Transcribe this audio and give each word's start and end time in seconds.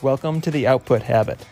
Welcome 0.00 0.40
to 0.42 0.52
The 0.52 0.68
Output 0.68 1.02
Habit, 1.02 1.44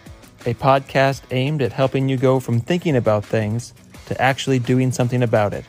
a 0.42 0.54
podcast 0.54 1.22
aimed 1.32 1.62
at 1.62 1.72
helping 1.72 2.08
you 2.08 2.16
go 2.16 2.38
from 2.38 2.60
thinking 2.60 2.94
about 2.94 3.24
things 3.24 3.74
to 4.06 4.22
actually 4.22 4.60
doing 4.60 4.92
something 4.92 5.24
about 5.24 5.52
it. 5.52 5.64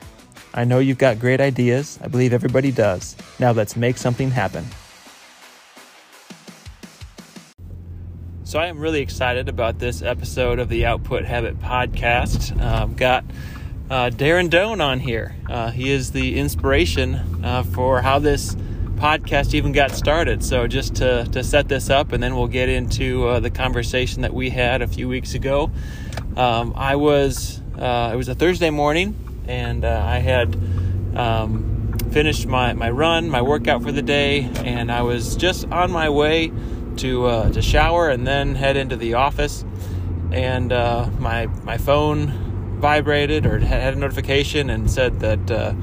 I 0.53 0.63
know 0.63 0.77
you've 0.77 0.99
got 0.99 1.17
great 1.17 1.41
ideas. 1.41 1.97
I 2.03 2.07
believe 2.07 2.33
everybody 2.33 2.71
does. 2.71 3.15
Now 3.39 3.51
let's 3.51 3.75
make 3.75 3.97
something 3.97 4.29
happen. 4.29 4.63
So, 8.43 8.59
I 8.59 8.67
am 8.67 8.77
really 8.77 9.01
excited 9.01 9.49
about 9.49 9.79
this 9.79 10.03
episode 10.03 10.59
of 10.59 10.69
the 10.69 10.85
Output 10.85 11.25
Habit 11.25 11.59
podcast. 11.59 12.61
I've 12.61 12.95
got 12.95 13.25
uh, 13.89 14.11
Darren 14.11 14.51
Doane 14.51 14.85
on 14.85 14.99
here. 14.99 15.35
Uh, 15.49 15.71
he 15.71 15.89
is 15.89 16.11
the 16.11 16.37
inspiration 16.37 17.43
uh, 17.43 17.63
for 17.63 18.03
how 18.03 18.19
this 18.19 18.55
podcast 18.97 19.53
even 19.53 19.71
got 19.71 19.91
started. 19.91 20.43
So, 20.43 20.67
just 20.67 20.95
to, 20.95 21.25
to 21.31 21.43
set 21.43 21.67
this 21.67 21.89
up, 21.89 22.11
and 22.11 22.21
then 22.21 22.35
we'll 22.35 22.47
get 22.47 22.69
into 22.69 23.27
uh, 23.27 23.39
the 23.39 23.49
conversation 23.49 24.23
that 24.23 24.33
we 24.33 24.49
had 24.49 24.81
a 24.81 24.87
few 24.87 25.07
weeks 25.07 25.33
ago. 25.33 25.71
Um, 26.35 26.73
I 26.75 26.95
was, 26.95 27.61
uh, 27.77 28.11
it 28.13 28.17
was 28.17 28.27
a 28.27 28.35
Thursday 28.35 28.69
morning, 28.69 29.15
and 29.47 29.85
uh, 29.85 30.03
I 30.05 30.19
had 30.19 30.55
um, 31.15 31.93
finished 32.11 32.45
my, 32.47 32.73
my 32.73 32.89
run, 32.89 33.29
my 33.29 33.41
workout 33.41 33.83
for 33.83 33.91
the 33.91 34.01
day, 34.01 34.49
and 34.63 34.91
I 34.91 35.01
was 35.03 35.35
just 35.35 35.65
on 35.71 35.91
my 35.91 36.09
way 36.09 36.51
to 36.97 37.25
uh, 37.25 37.49
to 37.51 37.61
shower 37.61 38.09
and 38.09 38.25
then 38.25 38.55
head 38.55 38.75
into 38.77 38.95
the 38.95 39.15
office. 39.15 39.63
And 40.31 40.73
uh, 40.73 41.09
my 41.19 41.47
my 41.63 41.77
phone 41.77 42.79
vibrated 42.79 43.45
or 43.45 43.59
had 43.59 43.93
a 43.93 43.97
notification 43.97 44.69
and 44.69 44.89
said 44.89 45.19
that 45.21 45.51
uh, 45.51 45.73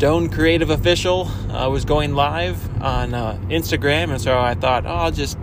Doane 0.00 0.32
Creative 0.32 0.70
Official 0.70 1.28
uh, 1.50 1.68
was 1.68 1.84
going 1.84 2.14
live 2.14 2.82
on 2.82 3.12
uh, 3.12 3.38
Instagram. 3.50 4.10
And 4.10 4.18
so 4.18 4.38
I 4.38 4.54
thought, 4.54 4.86
oh, 4.86 4.88
I'll 4.88 5.10
just 5.10 5.36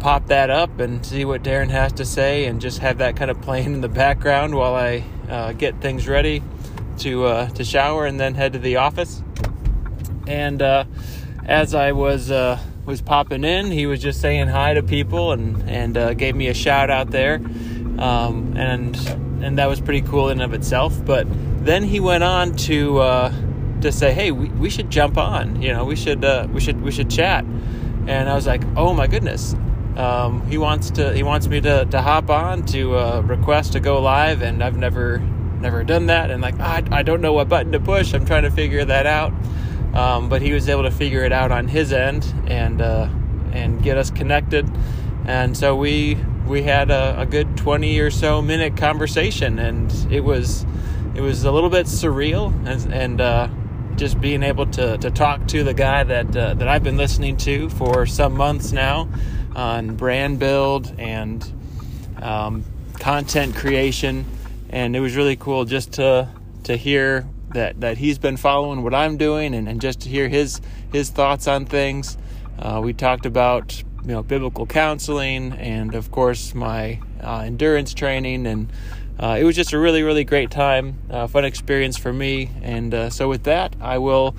pop 0.00 0.28
that 0.28 0.48
up 0.48 0.80
and 0.80 1.04
see 1.04 1.26
what 1.26 1.42
Darren 1.42 1.68
has 1.68 1.92
to 1.92 2.06
say, 2.06 2.46
and 2.46 2.62
just 2.62 2.78
have 2.78 2.96
that 2.98 3.16
kind 3.16 3.30
of 3.30 3.42
playing 3.42 3.74
in 3.74 3.80
the 3.82 3.88
background 3.88 4.54
while 4.54 4.74
I 4.74 5.04
uh, 5.28 5.52
get 5.52 5.82
things 5.82 6.08
ready 6.08 6.42
to 7.00 7.48
to 7.54 7.64
shower 7.64 8.06
and 8.06 8.18
then 8.18 8.34
head 8.34 8.54
to 8.54 8.58
the 8.58 8.76
office. 8.76 9.22
And 10.26 10.62
as 11.44 11.74
I 11.74 11.92
was 11.92 12.30
was 12.88 13.02
popping 13.02 13.44
in. 13.44 13.70
He 13.70 13.86
was 13.86 14.00
just 14.00 14.20
saying 14.22 14.48
hi 14.48 14.72
to 14.72 14.82
people 14.82 15.32
and 15.32 15.68
and 15.68 15.96
uh, 15.96 16.14
gave 16.14 16.34
me 16.34 16.48
a 16.48 16.54
shout 16.54 16.90
out 16.90 17.10
there, 17.10 17.34
um, 17.98 18.54
and 18.56 18.96
and 19.44 19.58
that 19.58 19.68
was 19.68 19.78
pretty 19.78 20.00
cool 20.00 20.30
in 20.30 20.40
of 20.40 20.54
itself. 20.54 21.04
But 21.04 21.26
then 21.64 21.84
he 21.84 22.00
went 22.00 22.24
on 22.24 22.56
to 22.68 22.98
uh, 22.98 23.32
to 23.82 23.92
say, 23.92 24.12
hey, 24.12 24.30
we, 24.30 24.48
we 24.50 24.70
should 24.70 24.90
jump 24.90 25.18
on. 25.18 25.60
You 25.62 25.72
know, 25.72 25.84
we 25.84 25.96
should 25.96 26.24
uh, 26.24 26.48
we 26.52 26.60
should 26.60 26.80
we 26.82 26.90
should 26.90 27.10
chat. 27.10 27.44
And 28.06 28.28
I 28.28 28.34
was 28.34 28.46
like, 28.46 28.62
oh 28.76 28.94
my 28.94 29.06
goodness. 29.06 29.54
Um, 29.96 30.46
he 30.46 30.58
wants 30.58 30.90
to 30.92 31.12
he 31.12 31.22
wants 31.22 31.48
me 31.48 31.60
to, 31.60 31.84
to 31.86 32.00
hop 32.00 32.30
on 32.30 32.64
to 32.66 32.96
uh, 32.96 33.20
request 33.22 33.72
to 33.72 33.80
go 33.80 34.00
live 34.00 34.42
and 34.42 34.62
I've 34.62 34.76
never 34.76 35.18
never 35.60 35.82
done 35.82 36.06
that 36.06 36.30
and 36.30 36.40
like 36.40 36.60
I, 36.60 36.84
I 36.92 37.02
don't 37.02 37.20
know 37.20 37.32
what 37.32 37.48
button 37.48 37.72
to 37.72 37.80
push 37.80 38.14
I'm 38.14 38.24
trying 38.24 38.44
to 38.44 38.50
figure 38.52 38.84
that 38.84 39.06
out 39.06 39.32
um, 39.94 40.28
but 40.28 40.42
he 40.42 40.52
was 40.52 40.68
able 40.68 40.84
to 40.84 40.90
figure 40.90 41.24
it 41.24 41.32
out 41.32 41.50
on 41.50 41.66
his 41.66 41.92
end 41.92 42.32
and 42.46 42.80
uh, 42.80 43.08
and 43.52 43.82
get 43.82 43.96
us 43.96 44.10
connected. 44.10 44.70
And 45.24 45.56
so 45.56 45.76
we 45.76 46.16
we 46.46 46.62
had 46.62 46.90
a, 46.90 47.20
a, 47.20 47.26
good 47.26 47.58
20 47.58 47.98
or 48.00 48.10
so 48.10 48.40
minute 48.40 48.76
conversation, 48.76 49.58
and 49.58 49.92
it 50.10 50.20
was 50.20 50.64
it 51.14 51.20
was 51.20 51.44
a 51.44 51.52
little 51.52 51.68
bit 51.68 51.86
surreal, 51.86 52.54
and, 52.66 52.92
and 52.92 53.20
uh, 53.20 53.48
just 53.98 54.20
being 54.20 54.42
able 54.44 54.64
to, 54.66 54.96
to 54.98 55.10
talk 55.10 55.46
to 55.48 55.64
the 55.64 55.74
guy 55.74 56.04
that 56.04 56.34
uh, 56.36 56.54
that 56.54 56.68
I've 56.68 56.84
been 56.84 56.96
listening 56.96 57.36
to 57.38 57.68
for 57.70 58.06
some 58.06 58.34
months 58.34 58.72
now 58.72 59.08
on 59.56 59.96
brand 59.96 60.38
build 60.38 60.94
and 60.98 61.44
um, 62.22 62.64
content 63.00 63.56
creation, 63.56 64.24
and 64.70 64.94
it 64.94 65.00
was 65.00 65.16
really 65.16 65.36
cool 65.36 65.64
just 65.64 65.94
to 65.94 66.28
to 66.64 66.76
hear 66.76 67.28
that 67.50 67.80
that 67.80 67.98
he's 67.98 68.18
been 68.18 68.36
following 68.36 68.82
what 68.82 68.94
I'm 68.94 69.16
doing 69.16 69.54
and, 69.54 69.68
and 69.68 69.80
just 69.80 70.00
to 70.02 70.08
hear 70.08 70.28
his 70.28 70.60
his 70.92 71.10
thoughts 71.10 71.48
on 71.48 71.66
things. 71.66 72.16
Uh, 72.58 72.80
we 72.82 72.92
talked 72.92 73.26
about 73.26 73.82
you 74.02 74.12
know 74.12 74.22
biblical 74.22 74.66
counseling 74.66 75.52
and 75.52 75.94
of 75.94 76.10
course 76.10 76.54
my 76.54 77.00
uh, 77.22 77.40
endurance 77.40 77.92
training 77.94 78.46
and 78.46 78.70
uh, 79.20 79.36
it 79.38 79.42
was 79.42 79.56
just 79.56 79.72
a 79.72 79.78
really 79.78 80.02
really 80.02 80.24
great 80.24 80.50
time, 80.50 80.96
uh, 81.10 81.26
fun 81.26 81.44
experience 81.44 81.96
for 81.96 82.12
me. 82.12 82.50
And 82.62 82.94
uh, 82.94 83.10
so 83.10 83.28
with 83.28 83.44
that, 83.44 83.74
I 83.80 83.98
will 83.98 84.36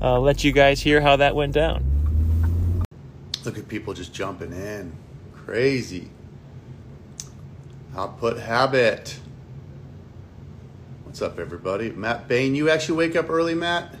uh, 0.00 0.18
let 0.20 0.42
you 0.42 0.52
guys 0.52 0.80
hear 0.80 1.00
how 1.00 1.16
that 1.16 1.34
went 1.34 1.52
down. 1.52 2.84
Look 3.44 3.58
at 3.58 3.68
people 3.68 3.92
just 3.92 4.14
jumping 4.14 4.52
in, 4.52 4.92
crazy. 5.34 6.08
Output 7.94 8.38
habit. 8.38 9.18
What's 11.04 11.20
up, 11.20 11.38
everybody? 11.38 11.90
Matt 11.90 12.26
Bain. 12.26 12.54
You 12.54 12.70
actually 12.70 12.96
wake 12.96 13.16
up 13.16 13.28
early, 13.28 13.54
Matt? 13.54 13.94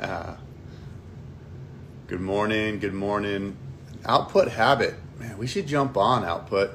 Ah. 0.00 0.36
Good 2.06 2.20
morning. 2.20 2.78
Good 2.78 2.94
morning. 2.94 3.56
Output 4.04 4.48
habit. 4.48 4.94
Man, 5.18 5.36
we 5.38 5.46
should 5.46 5.66
jump 5.66 5.96
on 5.96 6.24
output. 6.24 6.70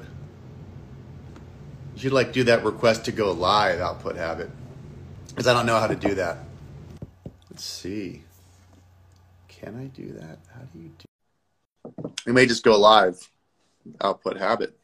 You 1.94 2.00
should 2.00 2.12
like 2.12 2.32
do 2.32 2.44
that 2.44 2.64
request 2.64 3.04
to 3.06 3.12
go 3.12 3.32
live 3.32 3.80
output 3.80 4.16
habit. 4.16 4.50
Because 5.28 5.46
I 5.46 5.52
don't 5.52 5.66
know 5.66 5.78
how 5.78 5.86
to 5.86 5.96
do 5.96 6.14
that. 6.16 6.38
Let's 7.50 7.64
see. 7.64 8.22
Can 9.48 9.76
I 9.76 9.86
do 9.96 10.12
that? 10.12 10.38
How 10.54 10.60
do 10.72 10.78
you 10.78 10.90
do 10.98 12.12
We 12.26 12.32
may 12.32 12.46
just 12.46 12.62
go 12.62 12.78
live 12.78 13.30
output 14.00 14.36
habit. 14.38 14.78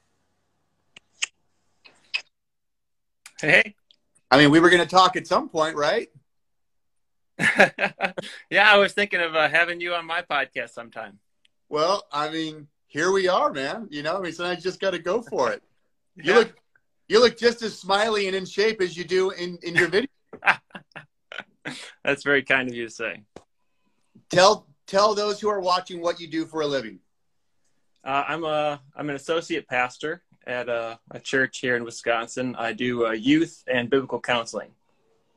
Hey. 3.41 3.75
I 4.31 4.39
mean, 4.39 4.51
we 4.51 4.61
were 4.61 4.71
going 4.71 4.83
to 4.83 4.89
talk 4.89 5.17
at 5.17 5.27
some 5.27 5.49
point, 5.49 5.77
right? 5.77 6.09
yeah, 7.39 8.73
I 8.73 8.77
was 8.77 8.93
thinking 8.93 9.21
of 9.21 9.35
uh, 9.35 9.49
having 9.49 9.81
you 9.81 9.95
on 9.95 10.07
my 10.07 10.23
podcast 10.23 10.71
sometime. 10.71 11.19
Well, 11.71 12.05
I 12.13 12.29
mean, 12.31 12.67
here 12.89 13.13
we 13.13 13.29
are, 13.29 13.53
man. 13.53 13.87
You 13.91 14.03
know, 14.03 14.19
I 14.19 14.21
mean, 14.21 14.33
sometimes 14.33 14.59
you 14.59 14.71
just 14.71 14.81
got 14.81 14.91
to 14.91 14.99
go 14.99 15.23
for 15.23 15.51
it. 15.51 15.63
You 16.17 16.33
yeah. 16.33 16.39
look, 16.39 16.57
you 17.09 17.21
look 17.21 17.39
just 17.39 17.63
as 17.63 17.79
smiley 17.79 18.27
and 18.27 18.37
in 18.37 18.45
shape 18.45 18.83
as 18.83 18.97
you 18.97 19.05
do 19.05 19.31
in 19.31 19.59
in 19.63 19.77
your 19.77 19.89
video. 19.89 20.09
That's 22.05 22.25
very 22.25 22.43
kind 22.43 22.69
of 22.69 22.75
you 22.75 22.89
to 22.89 22.93
say. 22.93 23.23
Tell 24.29 24.67
tell 24.87 25.15
those 25.15 25.41
who 25.41 25.49
are 25.49 25.61
watching 25.61 26.03
what 26.03 26.21
you 26.21 26.27
do 26.27 26.45
for 26.45 26.63
a 26.63 26.67
living. 26.67 26.99
Uh, 28.05 28.25
I'm 28.27 28.45
a 28.45 28.83
I'm 28.95 29.09
an 29.09 29.17
associate 29.17 29.69
pastor 29.69 30.23
at 30.47 30.69
a, 30.69 30.99
a 31.13 31.21
church 31.21 31.61
here 31.61 31.77
in 31.77 31.85
Wisconsin. 31.85 32.57
I 32.59 32.73
do 32.73 33.07
uh, 33.07 33.13
youth 33.13 33.63
and 33.69 33.89
biblical 33.89 34.21
counseling. 34.21 34.73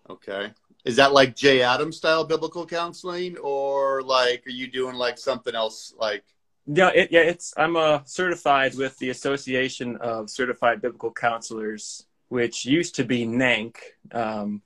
Okay. 0.09 0.51
Is 0.85 0.97
that 0.97 1.13
like 1.13 1.35
Jay 1.35 1.61
Adams 1.61 1.97
style 1.97 2.25
biblical 2.25 2.65
counseling, 2.65 3.37
or 3.37 4.01
like 4.01 4.45
are 4.45 4.51
you 4.51 4.67
doing 4.67 4.95
like 4.95 5.17
something 5.17 5.55
else? 5.55 5.93
Like 5.97 6.23
yeah, 6.65 6.89
it, 6.89 7.11
yeah, 7.11 7.21
it's 7.21 7.53
I'm 7.57 7.75
a 7.75 8.03
certified 8.05 8.75
with 8.75 8.97
the 8.97 9.09
Association 9.09 9.97
of 9.97 10.29
Certified 10.29 10.81
Biblical 10.81 11.11
Counselors, 11.11 12.05
which 12.29 12.65
used 12.65 12.95
to 12.95 13.03
be 13.03 13.25
NANC. 13.25 13.75
Um, 14.11 14.61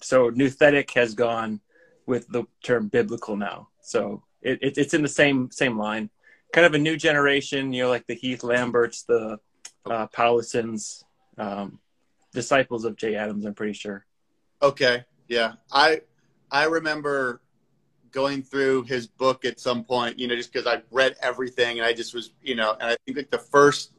so 0.00 0.30
Nouthetic 0.30 0.90
has 0.94 1.14
gone 1.14 1.60
with 2.06 2.26
the 2.28 2.44
term 2.62 2.88
biblical 2.88 3.36
now. 3.36 3.68
So 3.82 4.24
it, 4.42 4.58
it, 4.62 4.78
it's 4.78 4.94
in 4.94 5.02
the 5.02 5.08
same 5.08 5.50
same 5.50 5.78
line. 5.78 6.10
Kind 6.52 6.66
of 6.66 6.74
a 6.74 6.78
new 6.78 6.96
generation, 6.96 7.72
you 7.72 7.84
know, 7.84 7.88
like 7.88 8.06
the 8.06 8.14
Heath 8.14 8.42
Lamberts, 8.42 9.02
the 9.02 9.38
uh, 9.86 10.06
Powlisons, 10.08 11.04
um, 11.36 11.78
disciples 12.32 12.84
of 12.84 12.96
Jay 12.96 13.14
Adams. 13.14 13.44
I'm 13.44 13.54
pretty 13.54 13.74
sure. 13.74 14.06
Okay, 14.62 15.04
yeah, 15.28 15.54
I 15.70 16.02
I 16.50 16.64
remember 16.64 17.40
going 18.10 18.42
through 18.42 18.84
his 18.84 19.06
book 19.06 19.44
at 19.44 19.60
some 19.60 19.84
point, 19.84 20.18
you 20.18 20.26
know, 20.26 20.34
just 20.34 20.52
because 20.52 20.66
I 20.66 20.82
read 20.90 21.16
everything 21.20 21.78
and 21.78 21.86
I 21.86 21.92
just 21.92 22.14
was, 22.14 22.30
you 22.42 22.54
know, 22.54 22.72
and 22.72 22.90
I 22.90 22.96
think 23.04 23.18
like 23.18 23.30
the 23.30 23.38
first, 23.38 23.92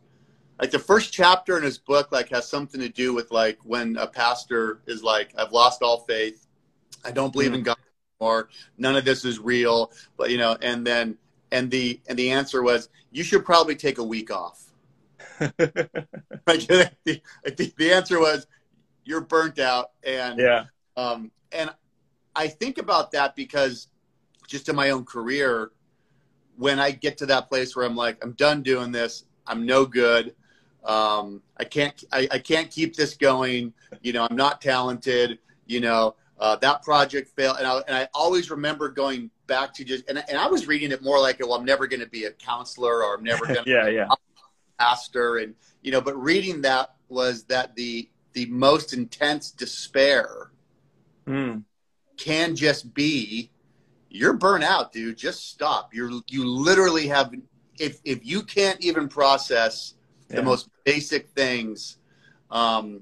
like 0.60 0.72
the 0.72 0.80
first 0.80 1.14
chapter 1.14 1.58
in 1.58 1.64
his 1.64 1.78
book, 1.78 2.12
like 2.12 2.30
has 2.30 2.50
something 2.50 2.82
to 2.82 2.90
do 2.90 3.14
with 3.14 3.32
like 3.32 3.60
when 3.64 3.98
a 3.98 4.08
pastor 4.08 4.82
is 4.88 5.04
like, 5.04 5.32
I've 5.38 5.52
lost 5.52 5.82
all 5.82 6.00
faith, 6.00 6.48
I 7.06 7.12
don't 7.12 7.32
believe 7.32 7.52
mm. 7.52 7.56
in 7.56 7.64
God 7.64 7.78
anymore, 8.20 8.50
none 8.78 8.96
of 8.96 9.06
this 9.06 9.24
is 9.26 9.40
real, 9.40 9.92
but 10.18 10.32
you 10.32 10.38
know, 10.38 10.58
and 10.62 10.86
then 10.86 11.18
and 11.52 11.70
the 11.70 12.02
and 12.08 12.18
the 12.18 12.32
answer 12.32 12.64
was, 12.64 12.90
you 13.12 13.24
should 13.24 13.46
probably 13.46 13.76
take 13.76 13.98
a 14.00 14.04
week 14.04 14.32
off. 14.32 14.64
The, 16.46 17.22
the, 17.46 17.74
the 17.78 17.94
answer 17.94 18.20
was 18.20 18.48
you're 19.06 19.22
burnt 19.22 19.60
out 19.60 19.92
and 20.04 20.40
yeah 20.40 20.66
um, 21.00 21.32
and 21.52 21.70
i 22.36 22.48
think 22.48 22.78
about 22.78 23.12
that 23.12 23.36
because 23.36 23.88
just 24.48 24.70
in 24.70 24.76
my 24.76 24.90
own 24.90 25.06
career 25.06 25.72
when 26.58 26.80
i 26.80 26.92
get 26.92 27.18
to 27.18 27.26
that 27.26 27.48
place 27.48 27.76
where 27.76 27.86
i'm 27.86 27.96
like 27.96 28.24
i'm 28.24 28.34
done 28.34 28.62
doing 28.62 28.92
this 28.92 29.26
i'm 29.48 29.66
no 29.66 29.86
good 29.86 30.36
um, 30.86 31.42
i 31.58 31.64
can't 31.64 32.04
I, 32.12 32.28
I 32.32 32.40
can't 32.40 32.70
keep 32.70 32.96
this 32.96 33.16
going 33.16 33.74
you 34.02 34.14
know 34.14 34.28
i'm 34.30 34.36
not 34.36 34.62
talented 34.62 35.40
you 35.66 35.80
know 35.80 36.16
uh, 36.40 36.56
that 36.58 36.82
project 36.84 37.30
failed 37.36 37.58
and 37.58 37.68
I, 37.68 37.78
and 37.88 37.96
I 37.98 38.08
always 38.14 38.50
remember 38.50 38.90
going 38.90 39.30
back 39.50 39.74
to 39.74 39.84
just, 39.84 40.10
and, 40.10 40.24
and 40.30 40.38
I 40.38 40.48
was 40.48 40.68
reading 40.68 40.92
it 40.92 41.04
more 41.04 41.20
like, 41.20 41.40
well, 41.40 41.54
I'm 41.54 41.66
never 41.66 41.86
going 41.88 42.00
to 42.00 42.08
be 42.08 42.24
a 42.26 42.32
counselor 42.32 43.04
or 43.04 43.16
I'm 43.16 43.24
never 43.24 43.46
going 43.54 43.66
to 43.66 43.70
yeah, 43.70 43.88
yeah. 43.90 44.08
pastor. 44.80 45.38
And, 45.38 45.56
you 45.82 45.92
know, 45.92 46.00
but 46.00 46.16
reading 46.16 46.62
that 46.62 46.96
was 47.10 47.44
that 47.46 47.76
the, 47.76 48.08
the 48.32 48.46
most 48.46 48.94
intense 48.94 49.52
despair 49.52 50.52
Mm. 51.30 51.64
can 52.18 52.56
just 52.56 52.94
be 52.94 53.52
you're 54.10 54.34
burnt 54.34 54.64
out, 54.64 54.92
dude. 54.92 55.18
Just 55.18 55.50
stop. 55.52 55.94
You're 55.94 56.12
you 56.28 56.46
literally 56.46 57.08
have 57.08 57.34
if 57.80 58.00
if 58.04 58.26
you 58.26 58.42
can't 58.42 58.84
even 58.84 59.08
process 59.08 59.94
the 60.28 60.44
most 60.44 60.70
basic 60.84 61.30
things, 61.30 61.98
um, 62.52 63.02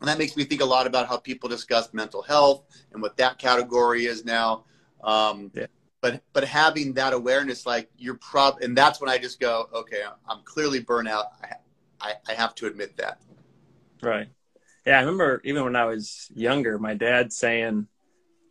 and 0.00 0.08
that 0.08 0.18
makes 0.18 0.36
me 0.36 0.44
think 0.44 0.60
a 0.60 0.64
lot 0.64 0.86
about 0.86 1.08
how 1.08 1.16
people 1.16 1.48
discuss 1.48 1.92
mental 1.92 2.22
health 2.22 2.64
and 2.92 3.02
what 3.02 3.16
that 3.16 3.38
category 3.38 4.06
is 4.06 4.24
now. 4.24 4.64
Um, 5.02 5.50
Yeah. 5.54 5.66
But 6.00 6.22
but 6.32 6.44
having 6.44 6.92
that 6.94 7.12
awareness, 7.12 7.64
like 7.66 7.88
you're 7.96 8.18
prob, 8.18 8.60
and 8.60 8.76
that's 8.76 9.00
when 9.00 9.08
I 9.08 9.18
just 9.18 9.40
go, 9.40 9.68
okay, 9.72 10.02
I'm 10.28 10.42
clearly 10.44 10.80
burnt 10.80 11.08
out. 11.08 11.26
I, 11.42 11.54
I, 12.00 12.14
I 12.28 12.34
have 12.34 12.54
to 12.56 12.66
admit 12.66 12.96
that. 12.98 13.20
Right. 14.02 14.28
Yeah, 14.86 14.98
I 14.98 15.00
remember 15.00 15.40
even 15.44 15.64
when 15.64 15.76
I 15.76 15.86
was 15.86 16.30
younger, 16.34 16.78
my 16.78 16.94
dad 16.94 17.32
saying 17.32 17.86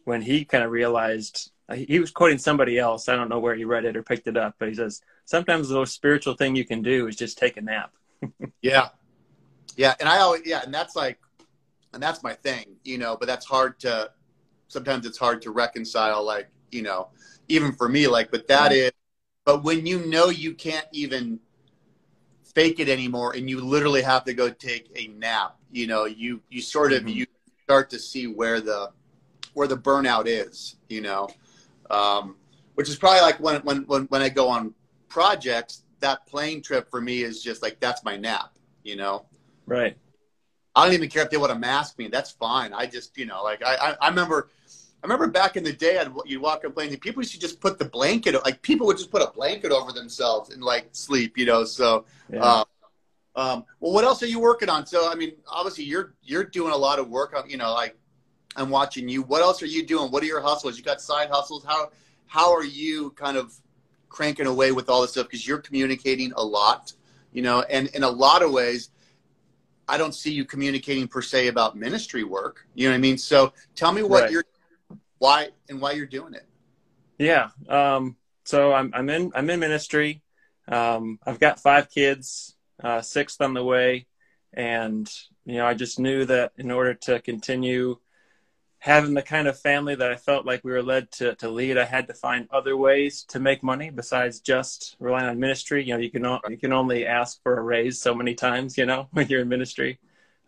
when 0.05 0.21
he 0.21 0.45
kind 0.45 0.63
of 0.63 0.71
realized 0.71 1.51
uh, 1.69 1.75
he 1.75 1.99
was 1.99 2.11
quoting 2.11 2.37
somebody 2.37 2.77
else. 2.77 3.07
I 3.07 3.15
don't 3.15 3.29
know 3.29 3.39
where 3.39 3.55
he 3.55 3.65
read 3.65 3.85
it 3.85 3.95
or 3.95 4.03
picked 4.03 4.27
it 4.27 4.35
up, 4.35 4.55
but 4.59 4.67
he 4.67 4.73
says 4.73 5.01
sometimes 5.25 5.69
the 5.69 5.75
most 5.75 5.93
spiritual 5.93 6.33
thing 6.33 6.55
you 6.55 6.65
can 6.65 6.81
do 6.81 7.07
is 7.07 7.15
just 7.15 7.37
take 7.37 7.57
a 7.57 7.61
nap. 7.61 7.91
Yeah. 8.61 8.89
Yeah. 9.75 9.95
And 9.99 10.07
I 10.07 10.19
always, 10.19 10.43
yeah. 10.45 10.61
And 10.63 10.73
that's 10.73 10.95
like, 10.95 11.19
and 11.93 12.01
that's 12.01 12.23
my 12.23 12.33
thing, 12.33 12.77
you 12.85 12.97
know, 12.97 13.17
but 13.17 13.27
that's 13.27 13.45
hard 13.45 13.79
to, 13.81 14.11
sometimes 14.69 15.05
it's 15.05 15.17
hard 15.17 15.41
to 15.41 15.51
reconcile, 15.51 16.23
like, 16.23 16.49
you 16.71 16.81
know, 16.81 17.09
even 17.49 17.73
for 17.73 17.89
me, 17.89 18.07
like, 18.07 18.31
but 18.31 18.47
that 18.47 18.71
is, 18.71 18.91
but 19.45 19.63
when 19.63 19.85
you 19.85 20.05
know 20.05 20.29
you 20.29 20.53
can't 20.53 20.87
even 20.93 21.39
fake 22.55 22.79
it 22.79 22.87
anymore 22.87 23.35
and 23.35 23.49
you 23.49 23.59
literally 23.59 24.01
have 24.01 24.23
to 24.25 24.33
go 24.33 24.49
take 24.49 24.89
a 24.95 25.07
nap, 25.07 25.57
you 25.73 25.87
know, 25.87 26.05
you, 26.05 26.41
you 26.49 26.61
sort 26.61 26.93
of, 26.93 27.03
Mhm. 27.03 27.15
you 27.15 27.25
start 27.63 27.89
to 27.89 27.99
see 27.99 28.27
where 28.27 28.61
the, 28.61 28.91
where 29.53 29.67
the 29.67 29.77
burnout 29.77 30.25
is, 30.27 30.75
you 30.87 31.01
know, 31.01 31.29
um, 31.89 32.35
which 32.75 32.87
is 32.89 32.95
probably 32.95 33.21
like 33.21 33.39
when, 33.39 33.61
when, 33.61 33.83
when, 33.87 34.03
when 34.03 34.21
I 34.21 34.29
go 34.29 34.47
on 34.47 34.73
projects, 35.09 35.83
that 35.99 36.25
plane 36.27 36.61
trip 36.61 36.89
for 36.89 37.01
me 37.01 37.23
is 37.23 37.41
just 37.41 37.61
like, 37.61 37.79
that's 37.79 38.03
my 38.03 38.15
nap, 38.15 38.57
you 38.83 38.95
know? 38.95 39.25
Right. 39.65 39.97
I 40.75 40.85
don't 40.85 40.93
even 40.93 41.09
care 41.09 41.23
if 41.23 41.29
they 41.29 41.37
want 41.37 41.51
to 41.51 41.59
mask 41.59 41.97
me. 41.97 42.07
That's 42.07 42.31
fine. 42.31 42.73
I 42.73 42.85
just, 42.85 43.17
you 43.17 43.25
know, 43.25 43.43
like 43.43 43.63
I, 43.63 43.75
I, 43.75 43.95
I 44.01 44.09
remember, 44.09 44.49
I 44.67 45.05
remember 45.05 45.27
back 45.27 45.55
in 45.55 45.63
the 45.63 45.73
day, 45.73 45.97
I'd, 45.99 46.11
you'd 46.25 46.41
walk 46.41 46.63
on 46.65 46.71
planes 46.71 46.93
and 46.93 47.01
people 47.01 47.21
used 47.21 47.33
to 47.33 47.39
just 47.39 47.59
put 47.59 47.77
the 47.77 47.85
blanket, 47.85 48.33
like 48.43 48.61
people 48.61 48.87
would 48.87 48.97
just 48.97 49.11
put 49.11 49.21
a 49.21 49.31
blanket 49.31 49.71
over 49.71 49.91
themselves 49.91 50.49
and 50.49 50.63
like 50.63 50.89
sleep, 50.91 51.37
you 51.37 51.45
know? 51.45 51.63
So, 51.63 52.05
Yeah. 52.31 52.39
um, 52.41 52.65
um, 53.35 53.65
well, 53.79 53.93
what 53.93 54.03
else 54.03 54.21
are 54.23 54.27
you 54.27 54.39
working 54.39 54.69
on? 54.69 54.85
So, 54.85 55.11
I 55.11 55.15
mean, 55.15 55.33
obviously 55.47 55.83
you're, 55.85 56.13
you're 56.23 56.43
doing 56.43 56.71
a 56.73 56.77
lot 56.77 56.99
of 56.99 57.09
work 57.09 57.35
on, 57.35 57.49
you 57.49 57.57
know, 57.57 57.73
like 57.73 57.97
I'm 58.55 58.69
watching 58.69 59.09
you. 59.09 59.23
What 59.23 59.41
else 59.41 59.61
are 59.63 59.67
you 59.67 59.85
doing? 59.85 60.11
What 60.11 60.23
are 60.23 60.27
your 60.27 60.41
hustles? 60.41 60.77
You 60.77 60.83
got 60.83 61.01
side 61.01 61.29
hustles. 61.29 61.63
How, 61.63 61.91
how 62.27 62.53
are 62.53 62.63
you 62.63 63.11
kind 63.11 63.37
of 63.37 63.53
cranking 64.09 64.45
away 64.45 64.71
with 64.71 64.89
all 64.89 65.01
this 65.01 65.11
stuff? 65.11 65.29
Cause 65.29 65.45
you're 65.47 65.57
communicating 65.59 66.31
a 66.35 66.43
lot, 66.43 66.93
you 67.31 67.41
know, 67.41 67.61
and 67.63 67.87
in 67.95 68.03
a 68.03 68.09
lot 68.09 68.43
of 68.43 68.51
ways, 68.51 68.89
I 69.87 69.97
don't 69.97 70.13
see 70.13 70.31
you 70.31 70.45
communicating 70.45 71.07
per 71.07 71.21
se 71.21 71.47
about 71.47 71.75
ministry 71.75 72.23
work. 72.23 72.65
You 72.73 72.87
know 72.87 72.91
what 72.93 72.97
I 72.97 73.01
mean? 73.01 73.17
So 73.17 73.53
tell 73.75 73.91
me 73.91 74.01
what 74.03 74.23
Right. 74.23 74.31
you're, 74.31 74.45
why, 75.17 75.49
and 75.69 75.81
why 75.81 75.91
you're 75.91 76.05
doing 76.05 76.33
it. 76.33 76.45
Yeah. 77.17 77.49
Um, 77.67 78.15
so 78.45 78.73
I'm 78.73 78.91
I'm 78.93 79.09
in 79.09 79.31
I'm 79.35 79.49
in 79.49 79.59
ministry. 79.59 80.21
Um, 80.67 81.19
I've 81.25 81.39
got 81.39 81.59
five 81.59 81.89
kids, 81.89 82.55
uh, 82.83 83.01
sixth 83.01 83.41
on 83.41 83.53
the 83.53 83.63
way, 83.63 84.05
and 84.53 85.11
you 85.45 85.55
know 85.55 85.65
I 85.65 85.73
just 85.73 85.99
knew 85.99 86.25
that 86.25 86.53
in 86.57 86.71
order 86.71 86.93
to 86.93 87.19
continue 87.21 87.97
having 88.79 89.13
the 89.13 89.21
kind 89.21 89.47
of 89.47 89.57
family 89.57 89.95
that 89.95 90.11
I 90.11 90.17
felt 90.17 90.45
like 90.45 90.63
we 90.63 90.71
were 90.71 90.83
led 90.83 91.11
to 91.13 91.35
to 91.35 91.49
lead, 91.49 91.77
I 91.77 91.85
had 91.85 92.07
to 92.07 92.13
find 92.13 92.47
other 92.51 92.75
ways 92.75 93.23
to 93.29 93.39
make 93.39 93.63
money 93.63 93.89
besides 93.89 94.39
just 94.39 94.95
relying 94.99 95.27
on 95.27 95.39
ministry. 95.39 95.83
You 95.83 95.93
know, 95.93 95.99
you 95.99 96.11
can 96.11 96.25
o- 96.25 96.41
you 96.49 96.57
can 96.57 96.73
only 96.73 97.05
ask 97.05 97.41
for 97.43 97.57
a 97.57 97.61
raise 97.61 97.99
so 98.01 98.13
many 98.13 98.35
times. 98.35 98.77
You 98.77 98.85
know, 98.85 99.07
when 99.13 99.27
you're 99.27 99.41
in 99.41 99.49
ministry. 99.49 99.99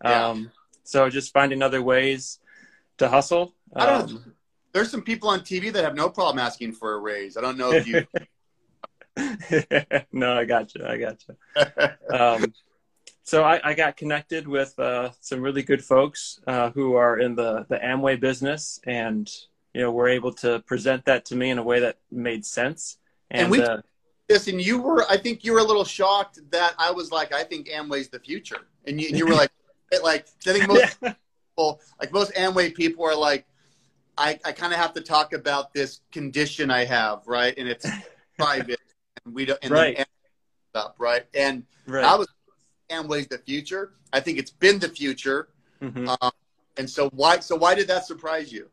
Yeah. 0.03 0.29
Um, 0.29 0.51
so 0.83 1.09
just 1.09 1.33
finding 1.33 1.61
other 1.61 1.81
ways 1.81 2.39
to 2.97 3.09
hustle. 3.09 3.53
I 3.75 3.85
don't 3.85 4.11
Um, 4.11 4.33
There's 4.73 4.91
some 4.91 5.01
people 5.01 5.29
on 5.29 5.41
TV 5.41 5.71
that 5.71 5.83
have 5.83 5.95
no 5.95 6.09
problem 6.09 6.39
asking 6.39 6.73
for 6.73 6.93
a 6.93 6.99
raise. 6.99 7.37
I 7.37 7.41
don't 7.41 7.57
know 7.57 7.71
if 7.71 7.87
you, 7.87 8.05
no, 10.11 10.33
I 10.33 10.45
got 10.45 10.75
you. 10.75 10.85
I 10.85 10.97
got 10.97 11.23
you. 11.27 12.15
Um, 12.15 12.53
so 13.23 13.43
I, 13.43 13.59
I 13.63 13.73
got 13.73 13.97
connected 13.97 14.47
with 14.47 14.77
uh, 14.79 15.11
some 15.21 15.41
really 15.41 15.63
good 15.63 15.83
folks 15.83 16.39
uh, 16.47 16.69
who 16.71 16.95
are 16.95 17.17
in 17.19 17.35
the 17.35 17.65
the 17.69 17.77
Amway 17.77 18.19
business, 18.19 18.79
and 18.85 19.29
you 19.73 19.81
know 19.81 19.91
were 19.91 20.07
able 20.07 20.33
to 20.33 20.59
present 20.59 21.05
that 21.05 21.25
to 21.25 21.35
me 21.35 21.49
in 21.49 21.57
a 21.57 21.63
way 21.63 21.79
that 21.79 21.97
made 22.11 22.45
sense. 22.45 22.97
And, 23.31 23.43
And 23.43 23.51
we- 23.51 23.61
uh, 23.61 23.81
and 24.29 24.61
you 24.61 24.81
were, 24.81 25.05
I 25.09 25.17
think 25.17 25.43
you 25.43 25.53
were 25.53 25.59
a 25.59 25.63
little 25.63 25.83
shocked 25.85 26.39
that 26.51 26.73
I 26.79 26.91
was 26.91 27.11
like, 27.11 27.33
I 27.33 27.43
think 27.43 27.67
Amway's 27.67 28.09
the 28.09 28.19
future. 28.19 28.67
And 28.87 28.99
you, 28.99 29.09
you 29.09 29.25
were 29.27 29.33
like, 29.33 29.51
like, 30.03 30.27
I 30.47 30.53
think 30.53 30.67
most 30.67 30.99
people, 31.01 31.79
like 31.99 32.11
most 32.11 32.33
Amway 32.33 32.73
people 32.73 33.05
are 33.05 33.15
like, 33.15 33.45
I, 34.17 34.39
I 34.43 34.51
kind 34.51 34.73
of 34.73 34.79
have 34.79 34.93
to 34.93 35.01
talk 35.01 35.33
about 35.33 35.73
this 35.73 36.01
condition 36.11 36.71
I 36.71 36.85
have, 36.85 37.27
right? 37.27 37.53
And 37.57 37.67
it's 37.67 37.85
private, 38.37 38.74
we 39.31 39.45
don't, 39.45 39.59
and 39.61 39.71
Right. 39.71 39.97
then 39.97 40.05
up, 40.75 40.95
right? 40.99 41.25
And 41.33 41.63
right. 41.87 42.03
I 42.03 42.15
was 42.15 42.27
Amway's 42.89 43.27
the 43.27 43.37
future. 43.39 43.93
I 44.13 44.19
think 44.19 44.37
it's 44.37 44.51
been 44.51 44.79
the 44.79 44.89
future. 44.89 45.49
Mhm. 45.81 46.15
Um, 46.21 46.31
and 46.77 46.89
so 46.89 47.09
why, 47.09 47.39
so 47.39 47.55
why 47.55 47.73
did 47.75 47.87
that 47.87 48.05
surprise 48.05 48.51
you? 48.51 48.69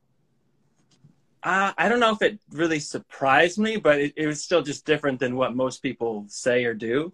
Uh, 1.43 1.72
I 1.76 1.88
don't 1.88 1.99
know 2.00 2.12
if 2.12 2.22
it 2.22 2.38
really 2.50 2.78
surprised 2.78 3.58
me, 3.58 3.76
but 3.76 4.00
it, 4.00 4.12
it 4.16 4.26
was 4.26 4.43
still 4.43 4.62
just 4.62 4.84
different 4.84 5.19
than 5.19 5.34
what 5.37 5.56
most 5.56 5.82
people 5.82 6.25
say 6.28 6.64
or 6.64 6.75
do. 6.75 7.12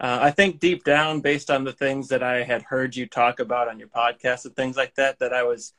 Uh, 0.00 0.18
I 0.22 0.30
think 0.30 0.60
deep 0.60 0.84
down, 0.84 1.20
based 1.20 1.50
on 1.50 1.64
the 1.64 1.72
things 1.72 2.08
that 2.08 2.22
I 2.22 2.42
had 2.44 2.62
heard 2.62 2.96
you 2.96 3.06
talk 3.06 3.40
about 3.40 3.68
on 3.68 3.78
your 3.78 3.88
podcast 3.88 4.44
and 4.44 4.54
things 4.54 4.76
like 4.76 4.94
that, 4.94 5.18
that 5.18 5.32
I 5.32 5.42
was 5.42 5.74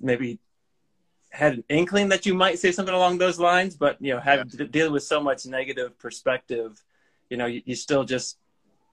maybe 0.00 0.38
had 1.36 1.52
an 1.54 1.64
inkling 1.68 2.08
that 2.08 2.24
you 2.24 2.34
might 2.34 2.58
say 2.58 2.72
something 2.72 2.94
along 2.94 3.18
those 3.18 3.38
lines. 3.38 3.76
But 3.76 4.00
you 4.00 4.14
know, 4.14 4.20
have 4.20 4.48
dealing 4.70 4.92
with 4.92 5.02
so 5.02 5.20
much 5.20 5.46
negative 5.46 5.98
perspective, 5.98 6.82
you 7.30 7.36
know, 7.36 7.46
you, 7.46 7.62
you 7.64 7.74
still 7.74 8.04
just 8.04 8.38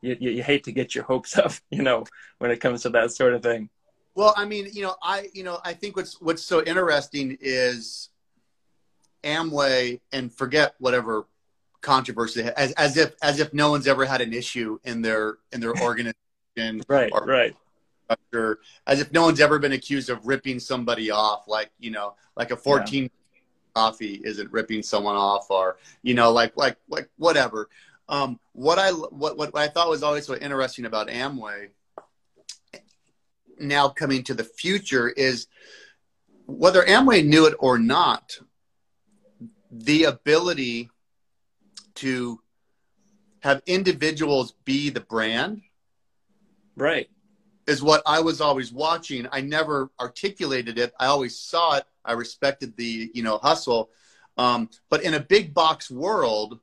you, 0.01 0.18
you, 0.19 0.31
you 0.31 0.44
hate 0.44 0.66
to 0.66 0.72
get 0.72 0.94
your 0.94 1.06
hopes 1.06 1.38
up, 1.44 1.54
you 1.72 1.82
know, 1.82 2.06
when 2.39 2.51
it 2.51 2.60
comes 2.60 2.84
to 2.84 2.89
that 2.89 3.12
sort 3.12 3.34
of 3.34 3.41
thing. 3.41 3.70
Well, 4.15 4.34
I 4.38 4.46
mean, 4.46 4.68
you 4.72 4.84
know, 4.84 4.96
I, 5.01 5.29
you 5.34 5.44
know, 5.44 5.60
I 5.63 5.74
think 5.74 5.96
what's 5.96 6.22
what's 6.22 6.44
so 6.44 6.62
interesting 6.63 7.38
is 7.41 8.10
Amway, 9.24 10.01
and 10.12 10.32
forget 10.32 10.75
whatever 10.79 11.25
controversy, 11.82 12.44
as 12.44 12.74
as 12.74 12.98
if 12.98 13.15
as 13.24 13.39
if 13.39 13.53
no 13.53 13.72
one's 13.72 13.88
ever 13.88 14.06
had 14.06 14.22
an 14.22 14.34
issue 14.34 14.79
in 14.84 15.01
their 15.01 15.38
in 15.51 15.62
their 15.62 15.74
organization, 15.82 16.84
Right, 16.88 17.10
or 17.12 17.25
right, 17.25 17.56
or 18.34 18.60
as 18.88 19.01
if 19.01 19.12
no 19.12 19.24
one's 19.24 19.41
ever 19.41 19.60
been 19.60 19.74
accused 19.74 20.10
of 20.10 20.25
ripping 20.25 20.60
somebody 20.60 21.12
off, 21.12 21.48
like 21.48 21.72
you 21.79 21.91
know, 21.91 22.15
like 22.36 22.51
a 22.51 22.58
fourteen 22.58 23.10
coffee 23.75 24.22
isn't 24.24 24.51
ripping 24.51 24.84
someone 24.84 25.15
off, 25.15 25.50
or 25.50 25.77
you 26.01 26.13
know, 26.13 26.32
like 26.32 26.55
like 26.55 26.77
like 26.89 27.10
whatever. 27.17 27.70
Um, 28.10 28.39
what 28.53 28.79
I 28.79 28.91
what 28.91 29.38
what 29.38 29.55
I 29.55 29.67
thought 29.67 29.89
was 29.89 30.03
always 30.03 30.25
so 30.25 30.36
interesting 30.36 30.86
about 30.86 31.08
Amway 31.08 31.70
now 33.60 33.88
coming 33.89 34.24
to 34.24 34.34
the 34.34 34.43
future 34.43 35.10
is 35.10 35.48
whether 36.46 36.84
Amway 36.84 37.25
knew 37.25 37.46
it 37.46 37.55
or 37.60 37.77
not, 37.77 38.38
the 39.72 40.03
ability 40.03 40.89
to 41.96 42.41
have 43.39 43.62
individuals 43.65 44.53
be 44.65 44.89
the 44.89 45.01
brand 45.01 45.62
right. 46.75 47.10
Is 47.67 47.82
what 47.82 48.01
I 48.05 48.20
was 48.20 48.41
always 48.41 48.72
watching. 48.72 49.27
I 49.32 49.41
never 49.41 49.89
articulated 50.00 50.77
it. 50.77 50.93
I 51.00 51.08
always 51.08 51.38
saw 51.38 51.77
it. 51.77 51.86
I 52.03 52.13
respected 52.13 52.75
the, 52.75 53.12
you 53.13 53.24
know, 53.24 53.38
hustle. 53.38 53.89
Um, 54.38 54.70
but 54.89 55.03
in 55.03 55.13
a 55.13 55.20
big 55.20 55.53
box 55.53 55.89
world, 55.89 56.60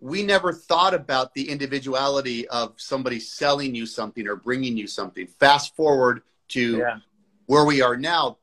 we 0.00 0.22
never 0.22 0.52
thought 0.52 0.94
about 0.94 1.34
the 1.34 1.48
individuality 1.48 2.46
of 2.48 2.74
somebody 2.76 3.18
selling 3.18 3.74
you 3.74 3.86
something 3.86 4.28
or 4.28 4.36
bringing 4.36 4.76
you 4.76 4.86
something. 4.86 5.26
Fast 5.26 5.74
forward 5.74 6.22
to 6.48 6.78
Yeah. 6.78 6.98
where 7.46 7.64
we 7.64 7.82
are 7.82 7.96
now, 7.96 8.38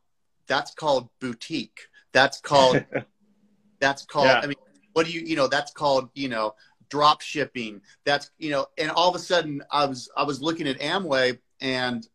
that's 0.48 0.74
called 0.74 1.10
boutique. 1.20 1.88
That's 2.12 2.40
called 2.42 2.84
that's 3.80 4.06
called 4.06 4.28
Yeah. 4.28 4.42
I 4.44 4.48
mean, 4.48 4.56
what 4.94 5.06
do 5.06 5.12
you 5.12 5.22
you 5.22 5.36
know, 5.36 5.48
that's 5.48 5.72
called, 5.72 6.10
you 6.14 6.28
know, 6.28 6.56
drop 6.90 7.22
shipping. 7.22 7.82
That's 8.04 8.32
you 8.38 8.50
know, 8.50 8.68
and 8.78 8.92
all 8.92 9.10
of 9.10 9.16
a 9.16 9.20
sudden 9.20 9.64
I 9.72 9.86
was 9.86 10.10
I 10.18 10.24
was 10.24 10.42
looking 10.42 10.68
at 10.68 10.80
Amway 10.80 11.40
and 11.64 12.08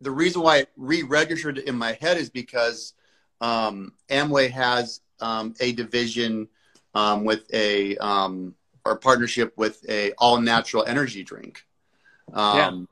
the 0.00 0.10
reason 0.10 0.42
why 0.42 0.58
it 0.58 0.70
re-registered 0.76 1.58
in 1.58 1.76
my 1.76 1.92
head 2.00 2.16
is 2.16 2.30
because 2.30 2.94
um, 3.40 3.92
Amway 4.08 4.50
has 4.50 5.00
um, 5.20 5.54
a 5.60 5.72
division 5.72 6.48
um, 6.94 7.24
with 7.24 7.52
a 7.52 7.96
um, 7.96 8.54
or 8.84 8.96
partnership 8.96 9.52
with 9.56 9.84
a 9.88 10.12
all 10.12 10.40
natural 10.40 10.84
energy 10.86 11.24
drink, 11.24 11.64
um, 12.32 12.88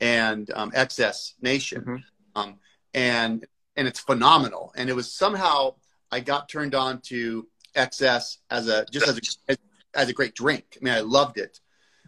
yeah. 0.00 0.06
and 0.28 0.50
um, 0.54 0.70
XS 0.72 1.34
Nation, 1.40 1.80
mm-hmm. 1.80 1.96
um, 2.40 2.58
and 2.92 3.46
and 3.76 3.88
it's 3.88 4.00
phenomenal. 4.00 4.72
And 4.76 4.90
it 4.90 4.94
was 4.94 5.10
somehow 5.10 5.74
I 6.12 6.20
got 6.20 6.48
turned 6.48 6.74
on 6.74 7.00
to 7.02 7.46
XS 7.74 8.38
as 8.50 8.68
a 8.68 8.84
just 8.92 9.08
as 9.08 9.18
a 9.48 9.56
as 9.94 10.08
a 10.08 10.12
great 10.12 10.34
drink. 10.34 10.76
I 10.80 10.84
mean, 10.84 10.94
I 10.94 11.00
loved 11.00 11.38
it, 11.38 11.60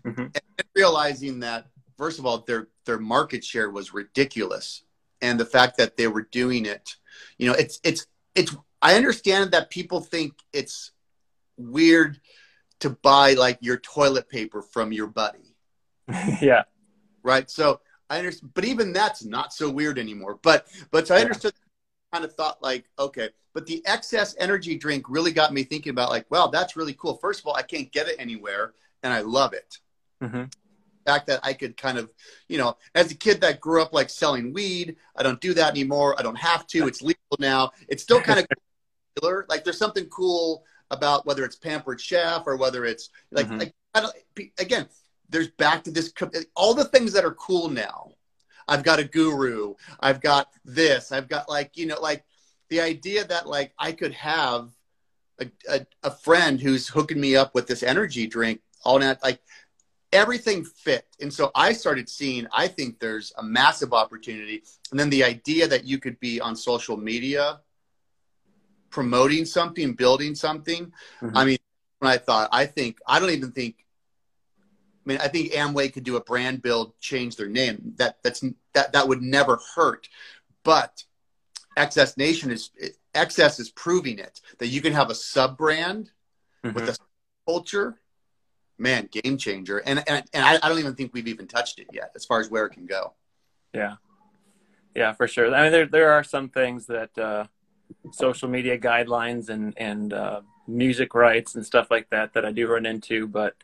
mm-hmm. 0.04 0.20
and 0.20 0.66
realizing 0.75 1.40
that 1.40 1.66
first 2.02 2.18
of 2.18 2.26
all, 2.26 2.38
their 2.38 2.66
their 2.85 2.99
market 2.99 3.44
share 3.44 3.71
was 3.71 3.94
ridiculous, 3.94 4.82
and 5.21 5.38
the 5.38 5.47
fact 5.47 5.76
that 5.76 5.97
they 5.97 6.09
were 6.09 6.26
doing 6.32 6.66
it, 6.66 6.97
you 7.38 7.47
know, 7.47 7.54
it's 7.54 7.78
it's 7.85 8.09
it's. 8.35 8.56
I 8.82 8.97
understand 8.97 9.52
that 9.52 9.71
people 9.71 10.00
think 10.00 10.32
it's 10.52 10.90
weird 11.56 12.21
to 12.80 12.90
buy 12.90 13.35
like 13.35 13.59
your 13.61 13.76
toilet 13.76 14.28
paper 14.28 14.62
from 14.62 14.90
your 14.90 15.06
buddy. 15.06 15.54
yeah. 16.40 16.64
Right. 17.23 17.49
So 17.49 17.80
I 18.11 18.18
understand, 18.18 18.50
but 18.54 18.64
even 18.64 18.92
that's 18.92 19.25
not 19.25 19.52
so 19.52 19.71
weird 19.71 19.97
anymore. 19.97 20.40
But 20.42 20.66
but 20.90 21.06
so 21.06 21.14
I 21.14 21.21
understood. 21.21 21.52
Kind 22.12 22.25
of 22.25 22.35
thought 22.35 22.61
like, 22.61 22.90
okay, 22.99 23.30
but 23.54 23.64
the 23.64 23.80
XS 23.87 24.35
energy 24.38 24.76
drink 24.76 25.06
really 25.09 25.32
got 25.32 25.54
me 25.54 25.62
thinking 25.62 25.90
about 25.90 26.11
like, 26.11 26.26
well, 26.30 26.49
that's 26.49 26.76
really 26.76 26.94
cool. 26.94 27.16
First 27.16 27.40
of 27.40 27.47
all, 27.47 27.54
I 27.54 27.62
can't 27.62 27.90
get 27.92 28.09
it 28.09 28.16
anywhere, 28.18 28.75
and 29.04 29.14
I 29.14 29.21
love 29.21 29.52
it. 29.54 29.78
Mm-hmm 30.21 30.42
fact 31.04 31.26
that 31.26 31.40
I 31.42 31.52
could 31.52 31.76
kind 31.76 31.99
of, 31.99 32.11
you 32.49 32.59
know, 32.59 32.76
as 32.94 33.11
a 33.11 33.14
kid 33.14 33.40
that 33.40 33.61
grew 33.61 33.82
up 33.82 33.92
like 33.92 34.11
selling 34.11 34.52
weed, 34.52 34.97
I 35.16 35.23
don't 35.23 35.40
do 35.40 35.54
that 35.54 35.71
anymore. 35.71 36.14
I 36.18 36.23
don't 36.23 36.38
have 36.38 36.66
to. 36.68 36.87
It's 36.87 37.02
legal 37.02 37.21
now. 37.38 37.71
It's 37.88 38.02
still 38.02 38.21
kind 38.21 38.40
of 38.40 38.47
cool. 39.21 39.42
like 39.49 39.64
there's 39.64 39.78
something 39.78 40.06
cool 40.06 40.64
about 40.90 41.26
whether 41.26 41.44
it's 41.44 41.56
pampered 41.56 42.00
chef 42.00 42.44
or 42.47 42.56
whether 42.56 42.85
it's 42.85 43.11
like, 43.30 43.47
mm-hmm. 43.47 43.59
like 43.59 43.75
I 43.94 44.00
don't, 44.00 44.16
again, 44.59 44.87
there's 45.32 45.49
back 45.49 45.82
to 45.85 45.90
this 45.90 46.12
all 46.54 46.75
the 46.75 46.85
things 46.85 47.12
that 47.14 47.25
are 47.25 47.35
cool 47.35 47.68
now. 47.68 48.12
I've 48.68 48.85
got 48.85 49.00
a 49.00 49.04
guru. 49.04 49.75
I've 49.99 50.21
got 50.21 50.49
this. 50.64 51.11
I've 51.11 51.28
got 51.28 51.49
like 51.49 51.76
you 51.76 51.87
know 51.87 52.00
like 52.00 52.25
the 52.68 52.80
idea 52.80 53.25
that 53.25 53.49
like 53.49 53.73
I 53.78 53.92
could 53.92 54.12
have 54.12 54.71
a, 55.40 55.50
a, 55.68 55.87
a 56.04 56.11
friend 56.11 56.61
who's 56.61 56.87
hooking 56.87 57.21
me 57.21 57.35
up 57.35 57.54
with 57.54 57.66
this 57.66 57.82
energy 57.82 58.26
drink 58.26 58.61
all 58.85 58.99
night 58.99 59.18
like 59.23 59.40
everything 60.12 60.64
fit. 60.64 61.07
And 61.21 61.33
so 61.33 61.50
I 61.54 61.73
started 61.73 62.09
seeing, 62.09 62.47
I 62.52 62.69
think 62.69 63.00
there's 63.00 63.33
a 63.38 63.42
massive 63.42 63.92
opportunity. 63.92 64.62
And 64.90 65.00
then 65.00 65.11
the 65.11 65.25
idea 65.25 65.66
that 65.69 65.85
you 65.85 65.99
could 65.99 66.21
be 66.21 66.40
on 66.40 66.54
social 66.54 66.97
media 66.97 67.61
promoting 68.90 69.45
something, 69.45 69.95
building 69.95 70.35
something. 70.35 70.92
Mm-hmm. 71.21 71.37
I 71.37 71.45
mean, 71.45 71.59
when 71.99 72.12
I 72.12 72.19
thought, 72.19 72.50
I 72.52 72.66
think, 72.66 72.99
I 73.07 73.19
don't 73.19 73.31
even 73.31 73.50
think, 73.50 73.76
I 75.04 75.09
mean, 75.09 75.19
I 75.19 75.28
think 75.28 75.52
Amway 75.52 75.92
could 75.92 76.04
do 76.04 76.16
a 76.16 76.21
brand 76.21 76.62
build, 76.62 76.99
change 77.00 77.35
their 77.35 77.49
name. 77.49 77.95
That 77.97 78.23
that's 78.23 78.45
that 78.73 78.92
that 78.92 79.09
would 79.09 79.21
never 79.21 79.59
hurt. 79.75 80.09
But 80.62 81.02
XS 81.76 82.16
Nation 82.16 82.52
is 82.52 82.71
XS 83.12 83.59
is 83.59 83.71
proving 83.71 84.21
it 84.21 84.40
that 84.59 84.69
you 84.69 84.81
can 84.81 84.92
have 84.92 85.11
a 85.11 85.14
sub 85.16 85.59
brand 85.59 86.12
mm-hmm. 86.64 86.73
with 86.73 86.88
a 86.88 86.97
culture 87.49 87.99
man, 88.79 89.09
game 89.11 89.37
changer. 89.37 89.79
And 89.79 90.02
and, 90.09 90.25
and 90.33 90.45
I, 90.45 90.59
I, 90.62 90.69
don't 90.69 90.79
even 90.79 90.95
think 90.95 91.12
we've 91.12 91.29
even 91.29 91.47
touched 91.47 91.79
it 91.79 91.88
yet 91.93 92.12
as 92.14 92.25
far 92.25 92.41
as 92.41 92.50
where 92.50 92.67
it 92.67 92.71
can 92.71 92.87
go. 92.87 93.14
Yeah, 93.73 93.97
yeah, 94.95 95.12
for 95.12 95.26
sure. 95.26 95.55
I 95.55 95.62
mean, 95.62 95.73
there 95.73 95.87
there 95.87 96.12
are 96.12 96.25
some 96.25 96.49
things 96.49 96.87
that 96.87 97.17
uh, 97.19 97.47
social 98.12 98.49
media 98.49 98.79
guidelines 98.79 99.49
and 99.49 99.75
and 99.76 100.12
uh, 100.12 100.41
music 100.67 101.14
rights 101.14 101.55
and 101.55 101.64
stuff 101.64 101.91
like 101.91 102.11
that 102.11 102.35
that 102.35 102.45
I 102.45 102.52
do 102.52 102.69
run 102.69 102.87
into, 102.87 103.26
but 103.26 103.55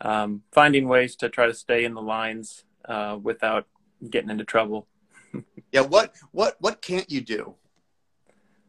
um, 0.00 0.42
finding 0.52 0.88
ways 0.88 1.16
to 1.16 1.28
try 1.28 1.46
to 1.46 1.54
stay 1.54 1.84
in 1.84 1.94
the 1.94 2.02
lines 2.02 2.64
uh, 2.86 3.18
without 3.22 3.66
getting 4.08 4.30
into 4.30 4.44
trouble. 4.44 4.86
yeah. 5.72 5.82
What 5.82 6.14
what 6.30 6.56
what 6.60 6.80
can't 6.80 7.10
you 7.10 7.20
do? 7.20 7.54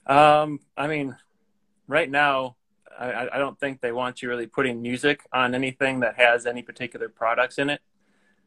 Um, 0.07 0.59
I 0.75 0.87
mean, 0.87 1.15
right 1.87 2.09
now 2.09 2.55
I, 2.99 3.27
I 3.33 3.37
don't 3.37 3.59
think 3.59 3.81
they 3.81 3.91
want 3.91 4.21
you 4.21 4.29
really 4.29 4.47
putting 4.47 4.81
music 4.81 5.21
on 5.33 5.55
anything 5.55 6.01
that 6.01 6.15
has 6.17 6.45
any 6.45 6.61
particular 6.61 7.09
products 7.09 7.57
in 7.57 7.69
it. 7.69 7.81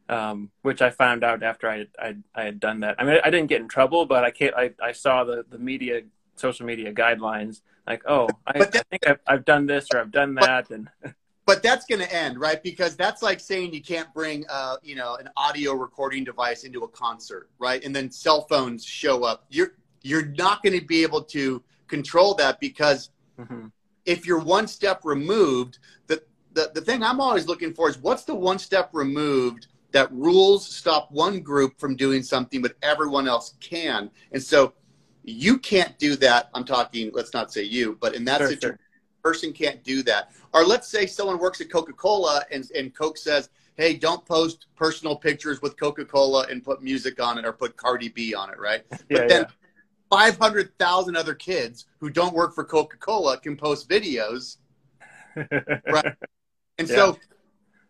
Um, 0.07 0.51
which 0.61 0.83
I 0.83 0.91
found 0.91 1.23
out 1.23 1.41
after 1.41 1.67
I, 1.67 1.87
I, 1.97 2.15
I 2.35 2.43
had 2.43 2.59
done 2.59 2.81
that. 2.81 2.95
I 2.99 3.03
mean, 3.03 3.17
I 3.23 3.31
didn't 3.31 3.47
get 3.47 3.59
in 3.59 3.67
trouble, 3.67 4.05
but 4.05 4.23
I 4.23 4.29
can't, 4.29 4.53
I, 4.55 4.69
I 4.79 4.91
saw 4.91 5.23
the, 5.23 5.43
the 5.49 5.57
media, 5.57 6.01
social 6.35 6.67
media 6.67 6.93
guidelines 6.93 7.61
like, 7.87 8.03
oh, 8.05 8.29
I, 8.45 8.59
that, 8.59 8.75
I 8.75 8.81
think 8.91 9.07
I've, 9.07 9.19
I've 9.25 9.45
done 9.45 9.65
this 9.65 9.87
or 9.91 9.99
I've 9.99 10.11
done 10.11 10.35
that. 10.35 10.67
But, 10.69 10.75
and, 10.75 10.89
but 11.47 11.63
that's 11.63 11.87
going 11.87 12.01
to 12.01 12.13
end, 12.13 12.39
right? 12.39 12.61
Because 12.61 12.95
that's 12.95 13.23
like 13.23 13.39
saying 13.39 13.73
you 13.73 13.81
can't 13.81 14.13
bring, 14.13 14.45
uh, 14.47 14.75
you 14.83 14.93
know, 14.93 15.15
an 15.15 15.27
audio 15.35 15.73
recording 15.73 16.23
device 16.23 16.65
into 16.65 16.83
a 16.83 16.87
concert, 16.87 17.49
right? 17.57 17.83
And 17.83 17.95
then 17.95 18.11
cell 18.11 18.45
phones 18.47 18.85
show 18.85 19.23
up. 19.23 19.45
You're, 19.49 19.73
you're 20.03 20.27
not 20.27 20.61
going 20.61 20.79
to 20.79 20.85
be 20.85 21.01
able 21.01 21.23
to 21.23 21.63
control 21.87 22.35
that 22.35 22.59
because 22.59 23.09
mm-hmm 23.39 23.69
if 24.05 24.25
you're 24.25 24.39
one 24.39 24.67
step 24.67 25.01
removed, 25.03 25.79
the, 26.07 26.21
the, 26.53 26.71
the 26.73 26.81
thing 26.81 27.03
I'm 27.03 27.19
always 27.19 27.47
looking 27.47 27.73
for 27.73 27.89
is 27.89 27.97
what's 27.97 28.23
the 28.23 28.35
one 28.35 28.59
step 28.59 28.89
removed 28.93 29.67
that 29.91 30.11
rules 30.11 30.67
stop 30.67 31.09
one 31.11 31.39
group 31.39 31.79
from 31.79 31.95
doing 31.95 32.21
something, 32.21 32.61
but 32.61 32.75
everyone 32.81 33.27
else 33.27 33.55
can. 33.61 34.11
And 34.33 34.43
so 34.43 34.73
you 35.23 35.57
can't 35.57 35.97
do 35.97 36.15
that. 36.17 36.49
I'm 36.53 36.65
talking, 36.65 37.11
let's 37.13 37.33
not 37.33 37.51
say 37.51 37.63
you, 37.63 37.97
but 38.01 38.13
in 38.13 38.25
that 38.25 38.39
sure, 38.39 38.49
situation, 38.49 38.77
sure. 38.77 39.21
person 39.23 39.53
can't 39.53 39.83
do 39.83 40.03
that. 40.03 40.31
Or 40.53 40.65
let's 40.65 40.87
say 40.87 41.05
someone 41.05 41.39
works 41.39 41.61
at 41.61 41.71
Coca-Cola 41.71 42.43
and, 42.51 42.69
and 42.75 42.93
Coke 42.93 43.17
says, 43.17 43.49
hey, 43.77 43.95
don't 43.95 44.25
post 44.25 44.67
personal 44.75 45.15
pictures 45.15 45.61
with 45.61 45.79
Coca-Cola 45.79 46.47
and 46.49 46.63
put 46.63 46.83
music 46.83 47.21
on 47.21 47.37
it 47.37 47.45
or 47.45 47.53
put 47.53 47.75
Cardi 47.77 48.09
B 48.09 48.33
on 48.33 48.49
it, 48.49 48.59
right? 48.59 48.83
Yeah, 48.91 48.97
but 49.09 49.29
then 49.29 49.41
yeah. 49.41 49.47
500,000 50.09 51.15
other 51.15 51.33
kids 51.33 51.85
who 51.99 52.09
don't 52.09 52.33
work 52.33 52.53
for 52.53 52.63
Coca 52.63 52.97
Cola 52.97 53.37
can 53.39 53.57
post 53.57 53.89
videos. 53.89 54.57
right. 55.35 56.13
And 56.77 56.87
yeah. 56.89 56.95
so, 56.95 57.17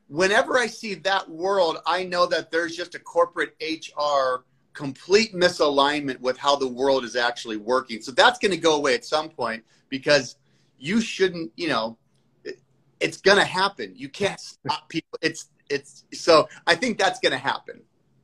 whenever 0.07 0.57
I 0.57 0.67
see 0.67 0.95
that 0.95 1.29
world, 1.29 1.77
I 1.85 2.03
know 2.03 2.25
that 2.27 2.51
there's 2.51 2.75
just 2.75 2.95
a 2.95 2.99
corporate 2.99 3.55
HR 3.61 4.43
complete 4.73 5.33
misalignment 5.33 6.19
with 6.19 6.37
how 6.37 6.55
the 6.55 6.67
world 6.67 7.03
is 7.03 7.15
actually 7.15 7.57
working. 7.57 8.01
So, 8.01 8.11
that's 8.11 8.39
going 8.39 8.51
to 8.51 8.57
go 8.57 8.75
away 8.75 8.95
at 8.95 9.05
some 9.05 9.29
point 9.29 9.63
because 9.89 10.37
you 10.77 11.01
shouldn't, 11.01 11.51
you 11.55 11.67
know, 11.67 11.97
it, 12.43 12.59
it's 12.99 13.17
going 13.17 13.37
to 13.37 13.45
happen. 13.45 13.93
You 13.95 14.09
can't 14.09 14.39
stop 14.39 14.89
people. 14.89 15.19
It's, 15.21 15.49
it's, 15.69 16.05
so 16.13 16.47
I 16.67 16.75
think 16.75 16.97
that's 16.97 17.19
going 17.19 17.31
to 17.31 17.37
happen. 17.37 17.81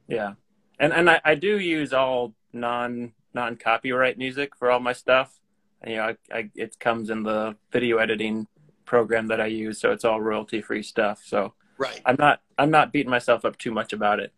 Yeah. 0.08 0.34
And, 0.80 0.94
and 0.94 1.10
I, 1.10 1.22
I 1.24 1.36
do 1.36 1.60
use 1.60 1.94
all 1.94 2.34
non 2.54 3.14
non 3.34 3.56
copyright 3.56 4.18
music 4.18 4.56
for 4.56 4.72
all 4.72 4.80
my 4.80 4.94
stuff. 4.94 5.40
And, 5.82 5.92
you 5.92 5.98
know, 5.98 6.04
I, 6.04 6.38
I, 6.38 6.50
it 6.56 6.80
comes 6.80 7.10
in 7.10 7.24
the 7.24 7.56
video 7.72 7.98
editing 7.98 8.48
program 8.86 9.28
that 9.28 9.40
I 9.40 9.46
use, 9.46 9.80
so 9.80 9.92
it's 9.92 10.04
all 10.04 10.20
royalty 10.22 10.62
free 10.62 10.84
stuff. 10.84 11.22
So 11.26 11.54
right, 11.78 12.02
I'm 12.06 12.18
not 12.20 12.42
I'm 12.58 12.70
not 12.70 12.92
beating 12.92 13.10
myself 13.10 13.46
up 13.46 13.58
too 13.58 13.72
much 13.72 13.94
about 13.94 14.20
it. 14.20 14.34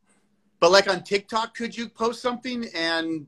But 0.59 0.71
like 0.71 0.87
on 0.87 1.03
TikTok, 1.03 1.55
could 1.55 1.75
you 1.75 1.89
post 1.89 2.21
something 2.21 2.65
and 2.75 3.27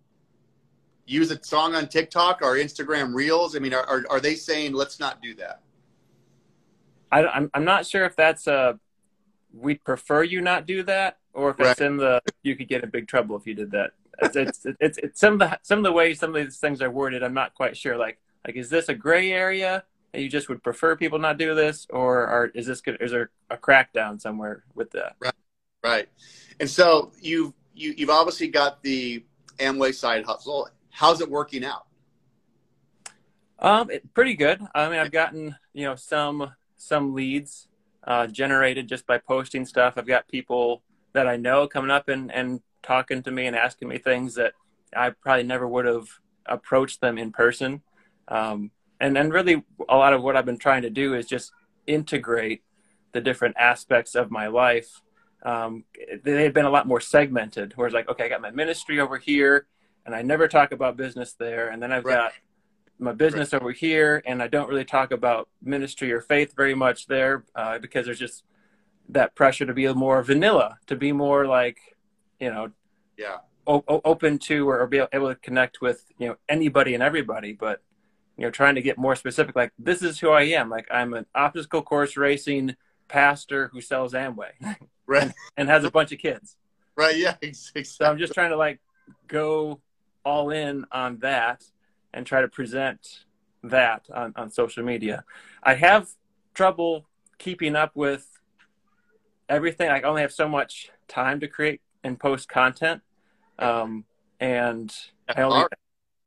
use 1.06 1.32
a 1.32 1.44
song 1.44 1.76
on 1.76 1.88
TikTok 1.88 2.42
or 2.42 2.56
Instagram 2.56 3.14
Reels? 3.14 3.56
I 3.56 3.60
mean, 3.60 3.74
are 3.74 3.86
are, 3.86 4.06
are 4.10 4.20
they 4.20 4.36
saying 4.36 4.74
let's 4.74 5.00
not 5.00 5.22
do 5.22 5.34
that? 5.36 5.62
I, 7.12 7.22
am 7.22 7.30
I'm, 7.34 7.52
I'm 7.56 7.66
not 7.66 7.86
sure 7.86 8.06
if 8.06 8.16
that's 8.16 8.48
a 8.48 8.80
we'd 9.52 9.84
prefer 9.84 10.22
you 10.22 10.42
not 10.42 10.68
do 10.68 10.84
that, 10.84 11.18
or 11.34 11.50
if 11.50 11.60
right. 11.60 11.72
it's 11.72 11.82
in 11.82 11.98
the 11.98 12.22
you 12.44 12.56
could 12.56 12.70
get 12.70 12.84
in 12.84 12.90
big 12.92 13.08
trouble 13.08 13.36
if 13.36 13.48
you 13.48 13.56
did 13.56 13.72
that 13.72 13.94
it's, 14.22 14.36
it's, 14.36 14.66
it's, 14.80 14.98
it's, 14.98 15.20
some 15.20 15.34
of 15.34 15.40
the 15.40 15.60
some 15.62 15.80
of 15.80 15.84
the 15.84 15.92
ways 15.92 16.20
some 16.20 16.36
of 16.36 16.44
these 16.44 16.58
things 16.58 16.82
are 16.82 16.92
worded. 16.92 17.24
I'm 17.24 17.34
not 17.34 17.54
quite 17.54 17.76
sure. 17.78 17.98
Like 17.98 18.20
like 18.46 18.56
is 18.56 18.70
this 18.70 18.90
a 18.90 18.94
gray 18.94 19.32
area? 19.32 19.84
And 20.14 20.24
you 20.24 20.30
just 20.30 20.48
would 20.48 20.64
prefer 20.64 20.96
people 20.96 21.20
not 21.20 21.38
do 21.38 21.54
this, 21.56 21.86
or 21.90 22.26
are, 22.26 22.46
is 22.56 22.66
this 22.68 22.82
is 23.02 23.12
there 23.12 23.32
a 23.50 23.58
crackdown 23.58 24.22
somewhere 24.22 24.64
with 24.74 24.92
that? 24.92 25.18
Right, 25.20 25.34
right. 25.84 26.10
And 26.62 26.70
so 26.70 27.12
you've 27.22 27.54
you, 27.74 27.94
you've 27.98 28.10
obviously 28.10 28.48
got 28.48 28.82
the 28.82 29.24
Amway 29.60 29.94
side 29.94 30.26
hustle. 30.26 30.70
How's 30.90 31.20
it 31.20 31.30
working 31.30 31.66
out? 31.66 31.86
Um, 33.60 33.90
it, 33.90 34.14
pretty 34.14 34.36
good. 34.36 34.62
I 34.74 34.90
mean, 34.90 35.00
I've 35.00 35.12
gotten 35.12 35.56
you 35.74 35.86
know 35.86 35.96
some 35.96 36.54
some 36.78 37.14
leads 37.14 37.68
uh, 38.06 38.28
generated 38.28 38.88
just 38.88 39.06
by 39.06 39.18
posting 39.18 39.66
stuff. 39.66 39.96
I've 39.98 40.08
got 40.08 40.28
people 40.28 40.82
that 41.14 41.28
I 41.28 41.38
know 41.38 41.68
coming 41.68 41.92
up 41.92 42.08
and 42.08 42.32
and 42.32 42.62
talking 42.86 43.24
to 43.24 43.32
me 43.32 43.48
and 43.48 43.56
asking 43.56 43.88
me 43.88 43.98
things 43.98 44.36
that 44.36 44.54
I 44.96 45.10
probably 45.10 45.44
never 45.44 45.68
would 45.68 45.86
have 45.86 46.08
approached 46.46 47.02
them 47.02 47.18
in 47.18 47.32
person. 47.32 47.82
Um, 48.28 48.72
and 49.00 49.18
and 49.18 49.34
really, 49.34 49.64
a 49.90 49.98
lot 49.98 50.14
of 50.14 50.24
what 50.24 50.38
I've 50.38 50.46
been 50.46 50.58
trying 50.58 50.84
to 50.84 50.90
do 50.90 51.16
is 51.16 51.26
just 51.26 51.52
integrate 51.88 52.64
the 53.12 53.22
different 53.22 53.56
aspects 53.58 54.16
of 54.16 54.32
my 54.32 54.48
life. 54.48 55.02
Um, 55.44 55.84
they 56.24 56.44
had 56.44 56.54
been 56.54 56.66
a 56.66 56.70
lot 56.70 56.88
more 56.88 57.02
segmented. 57.02 57.74
Where 57.76 57.88
it's 57.88 57.94
like, 57.94 58.10
okay, 58.10 58.26
I 58.26 58.30
got 58.30 58.42
my 58.42 58.52
ministry 58.52 59.00
over 59.00 59.18
here, 59.18 59.68
and 60.06 60.16
I 60.16 60.22
never 60.22 60.48
talk 60.48 60.72
about 60.72 60.98
business 60.98 61.34
there, 61.34 61.70
and 61.70 61.82
then 61.82 61.92
I've 61.92 62.06
right. 62.06 62.16
got 62.16 62.34
my 62.98 63.12
business 63.12 63.54
over 63.54 63.72
here, 63.72 64.24
and 64.26 64.42
I 64.42 64.48
don't 64.48 64.70
really 64.70 64.86
talk 64.86 65.12
about 65.12 65.50
ministry 65.62 66.12
or 66.12 66.22
faith 66.22 66.54
very 66.56 66.76
much 66.76 67.08
there 67.08 67.44
uh, 67.56 67.78
because 67.80 68.06
there's 68.06 68.20
just 68.20 68.44
that 69.10 69.36
pressure 69.36 69.66
to 69.66 69.74
be 69.74 69.92
more 69.94 70.24
vanilla, 70.24 70.78
to 70.88 70.96
be 70.96 71.12
more 71.12 71.46
like, 71.46 71.78
you 72.40 72.50
know, 72.50 72.72
yeah, 73.18 73.38
o- 73.68 73.84
open 73.88 74.38
to 74.40 74.70
or, 74.70 74.86
be 74.88 75.02
able 75.12 75.30
to 75.30 75.36
connect 75.36 75.82
with 75.82 76.06
you 76.18 76.28
know 76.28 76.36
anybody 76.50 76.94
and 76.94 77.04
everybody, 77.04 77.54
but 77.54 77.82
you 78.38 78.44
know, 78.44 78.52
trying 78.52 78.76
to 78.76 78.82
get 78.82 78.98
more 78.98 79.16
specific. 79.16 79.56
Like 79.56 79.72
this 79.80 80.02
is 80.02 80.20
who 80.20 80.30
I 80.30 80.44
am. 80.44 80.70
Like 80.70 80.88
I'm 80.92 81.14
an 81.14 81.26
obstacle 81.34 81.82
course 81.82 82.18
racing 82.18 82.76
pastor 83.08 83.70
who 83.72 83.82
sells 83.82 84.14
Amway, 84.14 84.52
right, 85.08 85.24
and, 85.24 85.34
and 85.58 85.70
has 85.70 85.84
a 85.84 85.92
bunch 85.92 86.12
of 86.12 86.20
kids. 86.20 86.58
Right. 86.96 87.18
Yeah. 87.18 87.36
Exactly. 87.42 87.84
So 87.84 88.06
I'm 88.06 88.18
just 88.18 88.34
trying 88.34 88.52
to 88.52 88.58
like 88.58 88.80
go 89.28 89.82
all 90.24 90.50
in 90.50 90.86
on 90.92 91.20
that 91.20 91.64
and 92.14 92.26
try 92.26 92.42
to 92.42 92.48
present 92.48 93.26
that 93.64 94.06
on, 94.14 94.34
on 94.36 94.50
social 94.50 94.84
media. 94.84 95.24
I 95.62 95.76
have 95.76 96.08
trouble 96.54 97.06
keeping 97.38 97.76
up 97.76 97.96
with 97.96 98.28
everything. 99.50 99.90
I 99.90 100.02
only 100.02 100.22
have 100.22 100.32
so 100.32 100.48
much 100.48 100.92
time 101.08 101.40
to 101.42 101.48
create 101.48 101.82
and 102.06 102.20
post 102.20 102.48
content. 102.48 103.02
Um, 103.58 104.06
and 104.40 104.94
I 105.28 105.42
only, 105.42 105.66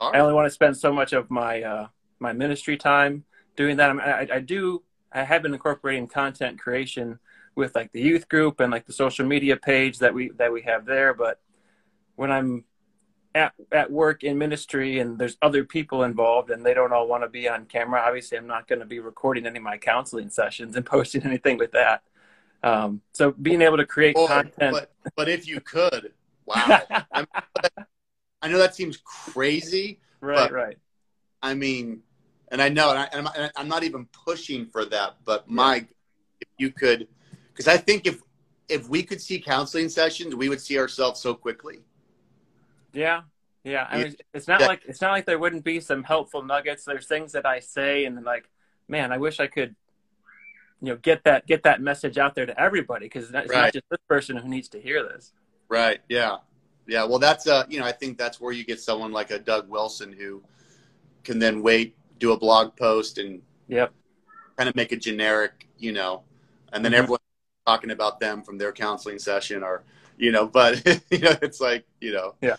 I 0.01 0.19
only 0.19 0.35
want 0.35 0.47
to 0.47 0.51
spend 0.51 0.77
so 0.77 0.93
much 0.93 1.13
of 1.13 1.31
my, 1.31 1.63
uh, 1.63 1.87
my 2.19 2.33
ministry 2.33 2.77
time 2.77 3.25
doing 3.57 3.77
that. 3.77 3.91
I, 3.91 3.93
mean, 3.93 4.03
I, 4.03 4.29
I 4.37 4.41
do, 4.41 4.83
I 5.13 5.23
have 5.23 5.43
been 5.43 5.55
incorporating 5.55 6.09
content 6.09 6.59
creation 6.59 7.19
with 7.55 7.75
like 7.75 7.93
the 7.93 8.01
youth 8.01 8.29
group 8.29 8.61
and 8.61 8.73
like 8.73 8.87
the 8.87 8.93
social 8.93 9.27
media 9.27 9.57
page 9.57 9.99
that 9.99 10.13
we, 10.13 10.31
that 10.31 10.53
we 10.53 10.63
have 10.63 10.85
there. 10.85 11.15
But 11.15 11.41
when 12.17 12.33
I'm 12.33 12.65
at, 13.35 13.53
at 13.71 13.91
work 13.91 14.25
in 14.25 14.37
ministry 14.37 14.99
and 14.99 15.19
there's 15.19 15.37
other 15.43 15.65
people 15.65 16.03
involved 16.03 16.51
and 16.51 16.65
they 16.65 16.75
don't 16.75 16.93
all 16.93 17.07
want 17.07 17.23
to 17.23 17.29
be 17.29 17.47
on 17.47 17.67
camera 17.67 18.03
obviously 18.05 18.39
i'm 18.39 18.47
not 18.47 18.67
going 18.67 18.79
to 18.79 18.87
be 18.87 19.01
recording 19.01 19.47
any 19.47 19.59
of 19.59 19.63
my 19.63 19.77
counseling 19.77 20.31
sessions 20.31 20.77
and 20.77 20.87
posting 20.97 21.23
anything 21.25 21.59
with 21.59 21.71
that 21.73 22.03
um, 22.63 23.01
so 23.13 23.33
being 23.33 23.63
able 23.63 23.77
to 23.77 23.87
create 23.87 24.15
Boy, 24.15 24.27
content 24.27 24.73
but, 24.73 24.93
but 25.17 25.29
if 25.29 25.47
you 25.47 25.61
could 25.61 26.13
wow 26.47 26.57
I, 27.13 27.21
mean, 27.21 27.87
I 28.43 28.49
know 28.49 28.59
that 28.59 28.75
seems 28.75 28.97
crazy 28.99 30.01
right 30.21 30.51
right 30.51 30.79
i 31.43 31.55
mean 31.55 32.03
and 32.51 32.61
i 32.61 32.69
know 32.69 32.91
and, 32.91 33.29
I, 33.29 33.39
am 33.39 33.51
I'm 33.57 33.69
not 33.69 33.85
even 33.85 34.07
pushing 34.07 34.67
for 34.67 34.85
that 34.87 35.17
but 35.25 35.49
my 35.49 35.87
if 36.41 36.49
you 36.59 36.71
could 36.71 37.07
because 37.53 37.69
i 37.69 37.77
think 37.77 38.07
if 38.07 38.21
if 38.69 38.89
we 38.89 39.03
could 39.03 39.21
see 39.21 39.39
counseling 39.41 39.89
sessions 39.89 40.35
we 40.35 40.49
would 40.49 40.61
see 40.61 40.79
ourselves 40.79 41.21
so 41.21 41.35
quickly 41.35 41.81
yeah, 42.93 43.23
yeah. 43.65 43.87
I 43.89 44.03
mean, 44.03 44.17
it's 44.35 44.49
not 44.49 44.61
yeah. 44.61 44.67
like 44.67 44.83
it's 44.87 45.01
not 45.01 45.13
like 45.13 45.27
there 45.27 45.39
wouldn't 45.39 45.65
be 45.65 45.81
some 45.81 46.03
helpful 46.03 46.43
nuggets. 46.43 46.85
There's 46.85 47.07
things 47.07 47.33
that 47.33 47.47
I 47.47 47.61
say, 47.61 48.05
and 48.05 48.23
like, 48.25 48.49
man, 48.89 49.13
I 49.13 49.19
wish 49.19 49.41
I 49.41 49.47
could, 49.47 49.75
you 50.81 50.89
know, 50.89 50.97
get 50.97 51.25
that 51.25 51.47
get 51.47 51.63
that 51.65 51.81
message 51.81 52.19
out 52.19 52.35
there 52.35 52.47
to 52.47 52.59
everybody 52.61 53.07
because 53.07 53.25
it's 53.25 53.33
right. 53.33 53.51
not 53.51 53.73
just 53.73 53.85
this 53.91 54.01
person 54.09 54.37
who 54.37 54.49
needs 54.49 54.69
to 54.69 54.81
hear 54.81 55.03
this. 55.03 55.33
Right. 55.69 56.01
Yeah. 56.09 56.39
Yeah. 56.87 57.05
Well, 57.05 57.19
that's 57.19 57.47
uh, 57.47 57.65
you 57.69 57.79
know, 57.81 57.87
I 57.87 57.93
think 57.93 58.19
that's 58.19 58.41
where 58.41 58.53
you 58.53 58.65
get 58.65 58.81
someone 58.81 59.13
like 59.13 59.31
a 59.31 59.39
Doug 59.39 59.69
Wilson 59.69 60.13
who 60.13 60.43
can 61.25 61.39
then 61.39 61.63
wait, 61.63 61.97
do 62.19 62.33
a 62.33 62.39
blog 62.39 62.77
post, 62.77 63.19
and 63.19 63.43
yep, 63.67 63.93
kind 64.57 64.69
of 64.69 64.77
make 64.77 64.93
a 64.93 64.97
generic, 64.97 65.69
you 65.79 65.93
know, 65.93 66.23
and 66.73 66.85
then 66.85 66.93
mm-hmm. 66.93 67.03
everyone 67.03 67.21
talking 67.67 67.91
about 67.91 68.19
them 68.19 68.43
from 68.43 68.57
their 68.57 68.73
counseling 68.73 69.19
session 69.19 69.63
or 69.63 69.85
you 70.17 70.33
know 70.33 70.47
but 70.47 70.83
you 71.11 71.19
know 71.19 71.35
it's 71.43 71.61
like 71.61 71.85
you 72.01 72.11
know 72.11 72.35
yeah 72.41 72.57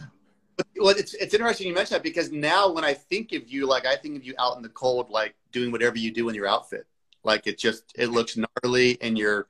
well, 0.77 0.89
it's 0.89 1.13
it's 1.15 1.33
interesting 1.33 1.67
you 1.67 1.73
mentioned 1.73 1.95
that 1.95 2.03
because 2.03 2.31
now 2.31 2.71
when 2.71 2.83
I 2.83 2.93
think 2.93 3.33
of 3.33 3.47
you, 3.47 3.67
like 3.67 3.85
I 3.85 3.95
think 3.95 4.17
of 4.17 4.25
you 4.25 4.33
out 4.39 4.57
in 4.57 4.63
the 4.63 4.69
cold, 4.69 5.09
like 5.09 5.35
doing 5.51 5.71
whatever 5.71 5.97
you 5.97 6.11
do 6.11 6.29
in 6.29 6.35
your 6.35 6.47
outfit. 6.47 6.85
Like 7.23 7.47
it 7.47 7.57
just 7.57 7.83
it 7.95 8.07
looks 8.07 8.37
gnarly, 8.37 8.97
and 9.01 9.17
you're 9.17 9.47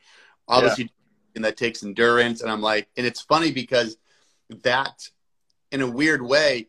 obviously 0.48 0.86
yeah. 0.86 0.90
and 1.36 1.46
that 1.46 1.58
takes 1.58 1.84
endurance. 1.84 2.42
And 2.42 2.52
I'm 2.52 2.62
like, 2.62 2.88
and 2.98 3.06
it's 3.06 3.22
funny 3.22 3.52
because 3.52 3.98
that, 4.64 5.10
in 5.72 5.82
a 5.82 5.89
weird 5.89 6.22
way, 6.22 6.67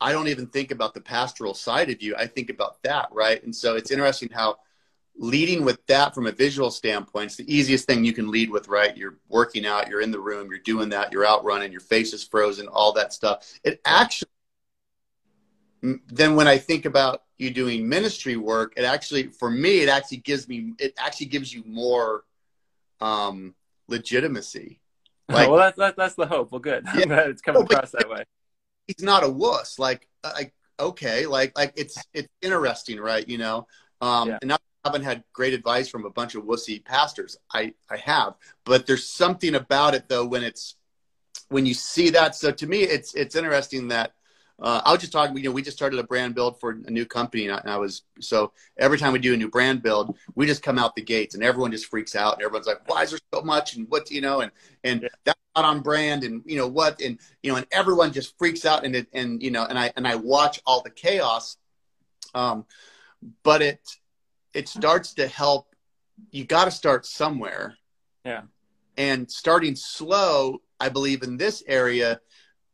I 0.00 0.12
don't 0.12 0.28
even 0.28 0.46
think 0.46 0.70
about 0.70 0.94
the 0.94 1.00
pastoral 1.00 1.54
side 1.54 1.90
of 1.90 2.02
you. 2.02 2.14
I 2.16 2.26
think 2.26 2.50
about 2.50 2.82
that, 2.82 3.08
right? 3.12 3.42
And 3.42 3.54
so 3.54 3.76
it's 3.76 3.90
interesting 3.90 4.30
how 4.32 4.58
leading 5.16 5.64
with 5.64 5.84
that 5.86 6.14
from 6.14 6.26
a 6.26 6.32
visual 6.32 6.70
standpoint 6.70 7.26
it's 7.26 7.36
the 7.36 7.54
easiest 7.54 7.86
thing 7.86 8.04
you 8.04 8.12
can 8.12 8.30
lead 8.30 8.50
with 8.50 8.66
right 8.68 8.96
you're 8.96 9.16
working 9.28 9.64
out 9.64 9.88
you're 9.88 10.00
in 10.00 10.10
the 10.10 10.18
room 10.18 10.48
you're 10.50 10.58
doing 10.58 10.88
that 10.88 11.12
you're 11.12 11.24
out 11.24 11.44
running 11.44 11.70
your 11.70 11.80
face 11.80 12.12
is 12.12 12.24
frozen 12.24 12.66
all 12.66 12.92
that 12.92 13.12
stuff 13.12 13.46
it 13.62 13.80
actually 13.84 14.28
then 16.08 16.34
when 16.34 16.48
i 16.48 16.58
think 16.58 16.84
about 16.84 17.22
you 17.38 17.50
doing 17.50 17.88
ministry 17.88 18.36
work 18.36 18.72
it 18.76 18.84
actually 18.84 19.28
for 19.28 19.50
me 19.50 19.80
it 19.80 19.88
actually 19.88 20.18
gives 20.18 20.48
me 20.48 20.72
it 20.78 20.94
actually 20.98 21.26
gives 21.26 21.52
you 21.52 21.62
more 21.66 22.24
um 23.00 23.54
legitimacy 23.88 24.80
like, 25.28 25.48
well 25.48 25.58
that's, 25.58 25.76
that's 25.76 25.96
that's 25.96 26.14
the 26.14 26.26
hope 26.26 26.52
well 26.52 26.60
good 26.60 26.84
yeah. 26.94 27.20
it's 27.20 27.42
coming 27.42 27.62
across 27.62 27.90
that 27.90 28.08
way 28.10 28.24
he's 28.86 29.02
not 29.02 29.24
a 29.24 29.28
wuss 29.28 29.78
like 29.78 30.06
like 30.22 30.52
okay 30.78 31.26
like 31.26 31.56
like 31.56 31.72
it's 31.76 32.02
it's 32.12 32.28
interesting 32.42 32.98
right 33.00 33.28
you 33.28 33.38
know 33.38 33.66
um 34.00 34.28
yeah. 34.28 34.38
and 34.42 34.48
not 34.48 34.60
haven't 34.84 35.02
had 35.02 35.24
great 35.32 35.54
advice 35.54 35.88
from 35.88 36.04
a 36.04 36.10
bunch 36.10 36.34
of 36.34 36.44
wussy 36.44 36.84
pastors. 36.84 37.36
I, 37.52 37.72
I 37.90 37.96
have, 37.96 38.34
but 38.64 38.86
there's 38.86 39.08
something 39.08 39.54
about 39.54 39.94
it 39.94 40.08
though 40.08 40.26
when 40.26 40.44
it's 40.44 40.76
when 41.48 41.66
you 41.66 41.74
see 41.74 42.10
that. 42.10 42.34
So 42.34 42.50
to 42.52 42.66
me, 42.66 42.82
it's 42.82 43.14
it's 43.14 43.34
interesting 43.34 43.88
that 43.88 44.12
uh, 44.60 44.80
I 44.84 44.92
was 44.92 45.00
just 45.00 45.12
talking. 45.12 45.36
You 45.36 45.44
know, 45.44 45.50
we 45.50 45.62
just 45.62 45.76
started 45.76 45.98
a 45.98 46.04
brand 46.04 46.34
build 46.34 46.60
for 46.60 46.70
a 46.70 46.90
new 46.90 47.04
company, 47.04 47.46
and 47.46 47.54
I, 47.54 47.58
and 47.58 47.70
I, 47.70 47.76
was 47.76 48.02
so 48.20 48.52
every 48.78 48.98
time 48.98 49.12
we 49.12 49.18
do 49.18 49.34
a 49.34 49.36
new 49.36 49.48
brand 49.48 49.82
build, 49.82 50.16
we 50.36 50.46
just 50.46 50.62
come 50.62 50.78
out 50.78 50.94
the 50.94 51.02
gates, 51.02 51.34
and 51.34 51.42
everyone 51.42 51.72
just 51.72 51.86
freaks 51.86 52.14
out, 52.14 52.34
and 52.34 52.42
everyone's 52.42 52.66
like, 52.66 52.88
"Why 52.88 53.02
is 53.02 53.10
there 53.10 53.18
so 53.32 53.42
much?" 53.42 53.74
and 53.74 53.88
what 53.88 54.06
do 54.06 54.14
you 54.14 54.20
know, 54.20 54.42
and 54.42 54.52
and 54.84 55.02
yeah. 55.02 55.08
that's 55.24 55.40
not 55.56 55.64
on 55.64 55.80
brand, 55.80 56.22
and 56.22 56.40
you 56.46 56.56
know 56.56 56.68
what, 56.68 57.00
and 57.00 57.18
you 57.42 57.50
know, 57.50 57.56
and 57.56 57.66
everyone 57.72 58.12
just 58.12 58.38
freaks 58.38 58.64
out, 58.64 58.84
and 58.84 58.94
it, 58.94 59.08
and 59.12 59.42
you 59.42 59.50
know, 59.50 59.64
and 59.64 59.76
I 59.76 59.92
and 59.96 60.06
I 60.06 60.14
watch 60.14 60.60
all 60.64 60.82
the 60.82 60.90
chaos, 60.90 61.56
um, 62.32 62.64
but 63.42 63.60
it 63.60 63.80
it 64.52 64.68
starts 64.68 65.14
to 65.14 65.26
help. 65.26 65.66
You 66.30 66.44
got 66.44 66.66
to 66.66 66.70
start 66.70 67.06
somewhere. 67.06 67.76
Yeah. 68.24 68.42
And 68.96 69.28
starting 69.28 69.74
slow, 69.74 70.62
I 70.78 70.88
believe 70.88 71.24
in 71.24 71.36
this 71.36 71.64
area 71.66 72.20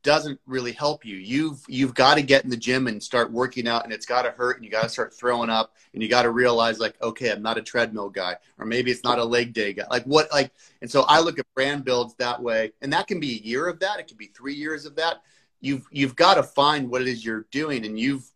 doesn't 0.02 0.40
really 0.46 0.72
help 0.72 1.04
you. 1.04 1.16
You've 1.16 1.62
you've 1.68 1.94
got 1.94 2.14
to 2.14 2.22
get 2.22 2.44
in 2.44 2.50
the 2.50 2.56
gym 2.56 2.86
and 2.86 3.02
start 3.02 3.30
working 3.30 3.68
out 3.68 3.84
and 3.84 3.92
it's 3.92 4.06
got 4.06 4.22
to 4.22 4.30
hurt 4.30 4.56
and 4.56 4.64
you 4.64 4.70
got 4.70 4.84
to 4.84 4.88
start 4.88 5.14
throwing 5.14 5.50
up 5.50 5.74
and 5.92 6.02
you 6.02 6.08
got 6.08 6.22
to 6.22 6.30
realize 6.30 6.78
like 6.78 7.00
okay, 7.02 7.30
I'm 7.30 7.42
not 7.42 7.58
a 7.58 7.62
treadmill 7.62 8.10
guy 8.10 8.36
or 8.58 8.66
maybe 8.66 8.90
it's 8.90 9.04
not 9.04 9.18
a 9.18 9.24
leg 9.24 9.52
day 9.52 9.72
guy. 9.72 9.86
Like 9.90 10.04
what 10.04 10.30
like 10.32 10.52
and 10.80 10.90
so 10.90 11.02
I 11.02 11.20
look 11.20 11.38
at 11.38 11.46
brand 11.54 11.84
builds 11.84 12.14
that 12.16 12.42
way 12.42 12.72
and 12.80 12.92
that 12.92 13.06
can 13.06 13.20
be 13.20 13.32
a 13.32 13.46
year 13.46 13.68
of 13.68 13.80
that, 13.80 14.00
it 14.00 14.08
can 14.08 14.16
be 14.16 14.30
3 14.34 14.54
years 14.54 14.86
of 14.86 14.96
that. 14.96 15.22
You've 15.60 15.86
you've 15.90 16.16
got 16.16 16.34
to 16.34 16.42
find 16.42 16.90
what 16.90 17.02
it 17.02 17.08
is 17.08 17.24
you're 17.24 17.46
doing 17.50 17.84
and 17.84 17.98
you've 17.98 18.30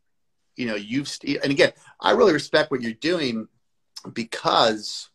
you 0.56 0.66
know, 0.66 0.74
you've 0.74 1.10
and 1.24 1.50
again, 1.50 1.72
I 2.00 2.12
really 2.12 2.32
respect 2.32 2.70
what 2.70 2.82
you're 2.82 2.92
doing 2.92 3.48
because, 4.12 5.08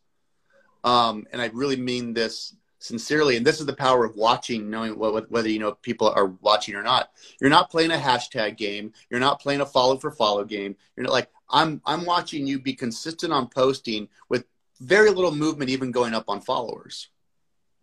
um, 0.84 1.28
and 1.32 1.42
I 1.42 1.50
really 1.54 1.78
mean 1.78 2.14
this 2.14 2.56
sincerely, 2.80 3.38
and 3.38 3.46
this 3.46 3.60
is 3.60 3.65
the 3.65 3.74
power 3.74 4.06
of 4.06 4.15
watching, 4.15 4.70
knowing 4.70 4.98
what, 4.98 5.30
whether 5.30 5.50
you 5.50 5.60
know 5.60 5.74
people 5.74 6.10
are 6.10 6.28
watching 6.42 6.76
or 6.76 6.82
not. 6.82 7.12
You're 7.39 7.50
not 7.50 7.70
playing 7.70 7.92
a 7.92 7.98
hashtag 7.98 8.58
game. 8.58 8.94
You're 9.10 9.20
not 9.20 9.39
playing 9.39 9.62
a 9.62 9.65
follow 9.65 9.98
for 9.98 10.12
follow 10.12 10.44
game. 10.44 10.76
You're 10.96 11.06
not 11.06 11.13
like 11.13 11.30
I'm. 11.50 11.82
I'm 11.86 12.06
watching 12.06 12.48
you 12.48 12.60
be 12.60 12.74
consistent 12.74 13.32
on 13.32 13.48
posting 13.48 14.08
with 14.30 14.46
very 14.80 15.12
little 15.12 15.36
movement, 15.36 15.70
even 15.70 15.92
going 15.92 16.13
up 16.13 16.26
on 16.28 16.42
followers. 16.42 17.10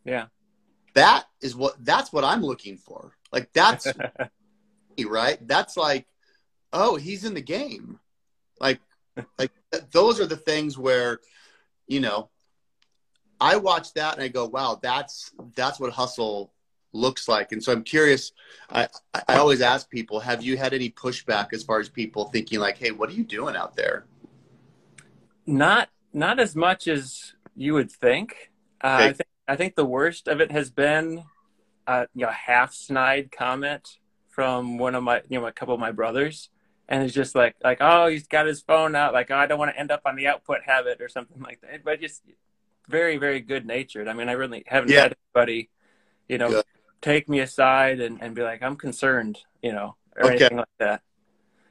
Yeah, 0.04 0.26
that 0.94 1.26
is 1.40 1.54
what. 1.54 1.76
That's 1.84 2.12
what 2.12 2.24
I'm 2.24 2.42
looking 2.42 2.76
for. 2.76 3.16
Like 3.32 3.52
that's 3.52 3.86
right. 5.06 5.38
That's 5.46 5.76
like, 5.76 6.06
oh, 6.72 6.96
he's 6.96 7.24
in 7.24 7.34
the 7.34 7.42
game. 7.42 8.00
Like 8.60 8.80
like 9.38 9.52
those 9.90 10.20
are 10.20 10.26
the 10.26 10.36
things 10.36 10.76
where 10.76 11.20
you 11.86 12.00
know 12.00 12.30
i 13.40 13.56
watch 13.56 13.92
that 13.94 14.14
and 14.14 14.22
i 14.22 14.28
go 14.28 14.46
wow 14.46 14.78
that's 14.82 15.32
that's 15.54 15.78
what 15.78 15.92
hustle 15.92 16.52
looks 16.92 17.28
like. 17.28 17.52
And 17.52 17.62
so 17.62 17.72
i'm 17.72 17.82
curious 17.82 18.32
i 18.70 18.88
i 19.28 19.36
always 19.36 19.60
ask 19.60 19.88
people 19.90 20.18
have 20.20 20.42
you 20.42 20.56
had 20.56 20.72
any 20.72 20.90
pushback 20.90 21.52
as 21.52 21.62
far 21.62 21.78
as 21.78 21.88
people 21.88 22.26
thinking 22.26 22.58
like 22.58 22.78
hey 22.78 22.90
what 22.90 23.10
are 23.10 23.14
you 23.14 23.24
doing 23.24 23.54
out 23.54 23.76
there? 23.76 24.06
Not 25.46 25.90
not 26.12 26.40
as 26.40 26.56
much 26.56 26.88
as 26.88 27.34
you 27.54 27.74
would 27.74 27.90
think. 27.90 28.50
Uh, 28.82 28.86
okay. 28.86 29.04
i 29.04 29.12
think 29.12 29.28
i 29.48 29.56
think 29.56 29.74
the 29.74 29.84
worst 29.84 30.28
of 30.28 30.40
it 30.40 30.50
has 30.50 30.70
been 30.70 31.24
uh, 31.86 32.06
you 32.14 32.26
know 32.26 32.32
half 32.32 32.74
snide 32.74 33.30
comment 33.30 33.98
from 34.28 34.76
one 34.76 34.94
of 34.94 35.02
my 35.02 35.22
you 35.28 35.40
know 35.40 35.46
a 35.46 35.52
couple 35.52 35.74
of 35.74 35.80
my 35.80 35.92
brothers. 35.92 36.50
And 36.88 37.02
it's 37.02 37.14
just 37.14 37.34
like 37.34 37.56
like 37.64 37.78
oh 37.80 38.06
he's 38.06 38.26
got 38.26 38.46
his 38.46 38.60
phone 38.60 38.94
out. 38.94 39.12
Like 39.12 39.30
oh, 39.30 39.36
I 39.36 39.46
don't 39.46 39.58
want 39.58 39.72
to 39.72 39.80
end 39.80 39.90
up 39.90 40.02
on 40.04 40.16
the 40.16 40.26
output 40.26 40.58
habit 40.64 41.00
or 41.00 41.08
something 41.08 41.40
like 41.48 41.60
that. 41.62 41.84
But 41.84 42.00
just 42.00 42.22
very 42.88 43.16
very 43.16 43.40
good 43.40 43.66
natured. 43.66 44.08
I 44.08 44.12
mean 44.12 44.28
I 44.28 44.32
really 44.32 44.64
haven't 44.66 44.90
yeah. 44.90 45.02
had 45.02 45.16
anybody 45.34 45.70
you 46.28 46.38
know 46.38 46.50
good. 46.50 46.64
take 47.00 47.28
me 47.28 47.40
aside 47.40 48.00
and, 48.00 48.22
and 48.22 48.34
be 48.34 48.42
like 48.42 48.62
I'm 48.62 48.76
concerned 48.76 49.38
you 49.62 49.72
know 49.72 49.96
or 50.16 50.24
okay. 50.24 50.36
anything 50.36 50.58
like 50.58 50.68
that. 50.78 51.02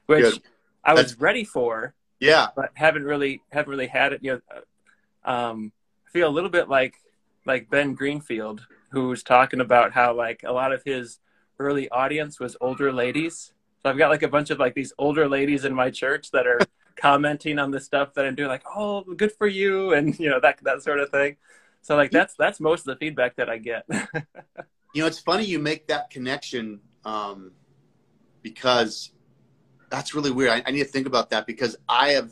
Which 0.06 0.24
good. 0.24 0.42
I 0.84 0.94
was 0.94 1.08
That's, 1.08 1.22
ready 1.22 1.44
for. 1.44 1.96
Yeah, 2.20 2.48
but 2.56 2.72
haven't 2.76 3.04
really 3.04 3.42
haven't 3.52 3.70
really 3.70 3.88
had 3.88 4.14
it. 4.14 4.24
You 4.24 4.42
know, 4.52 4.62
um, 5.26 5.72
I 6.08 6.12
feel 6.12 6.28
a 6.28 6.32
little 6.32 6.50
bit 6.50 6.70
like 6.70 6.96
like 7.46 7.70
Ben 7.70 7.94
Greenfield, 7.94 8.66
who's 8.90 9.24
talking 9.24 9.60
about 9.60 9.94
how 9.94 10.14
like 10.14 10.42
a 10.46 10.54
lot 10.54 10.72
of 10.72 10.84
his 10.84 11.20
early 11.60 11.90
audience 11.90 12.40
was 12.40 12.56
older 12.62 12.92
ladies. 12.92 13.52
So 13.84 13.90
I've 13.90 13.98
got 13.98 14.10
like 14.10 14.24
a 14.24 14.28
bunch 14.28 14.50
of 14.50 14.60
like 14.60 14.76
these 14.76 14.94
older 14.98 15.28
ladies 15.28 15.66
in 15.66 15.74
my 15.74 15.90
church 15.90 16.32
that 16.32 16.48
are 16.48 16.60
commenting 16.96 17.60
on 17.60 17.72
the 17.72 17.80
stuff 17.80 18.14
that 18.14 18.26
I'm 18.26 18.36
doing, 18.36 18.50
like, 18.50 18.64
"Oh, 18.76 19.02
good 19.02 19.32
for 19.32 19.48
you," 19.48 19.94
and 19.94 20.18
you 20.20 20.30
know 20.30 20.40
that 20.40 20.60
that 20.64 20.82
sort 20.84 21.00
of 21.00 21.10
thing. 21.10 21.38
So 21.82 21.96
like 21.96 22.12
that's 22.12 22.34
that's 22.36 22.60
most 22.60 22.82
of 22.82 22.86
the 22.86 22.96
feedback 22.96 23.36
that 23.36 23.50
I 23.50 23.58
get. 23.58 23.86
you 24.94 25.02
know, 25.02 25.06
it's 25.06 25.20
funny 25.20 25.46
you 25.46 25.60
make 25.60 25.88
that 25.88 26.10
connection 26.10 26.80
um, 27.04 27.52
because 28.42 29.12
that's 29.90 30.16
really 30.16 30.32
weird. 30.32 30.50
I, 30.50 30.64
I 30.66 30.72
need 30.72 30.80
to 30.80 30.86
think 30.86 31.06
about 31.06 31.30
that 31.30 31.46
because 31.46 31.78
I 31.88 32.10
have 32.10 32.32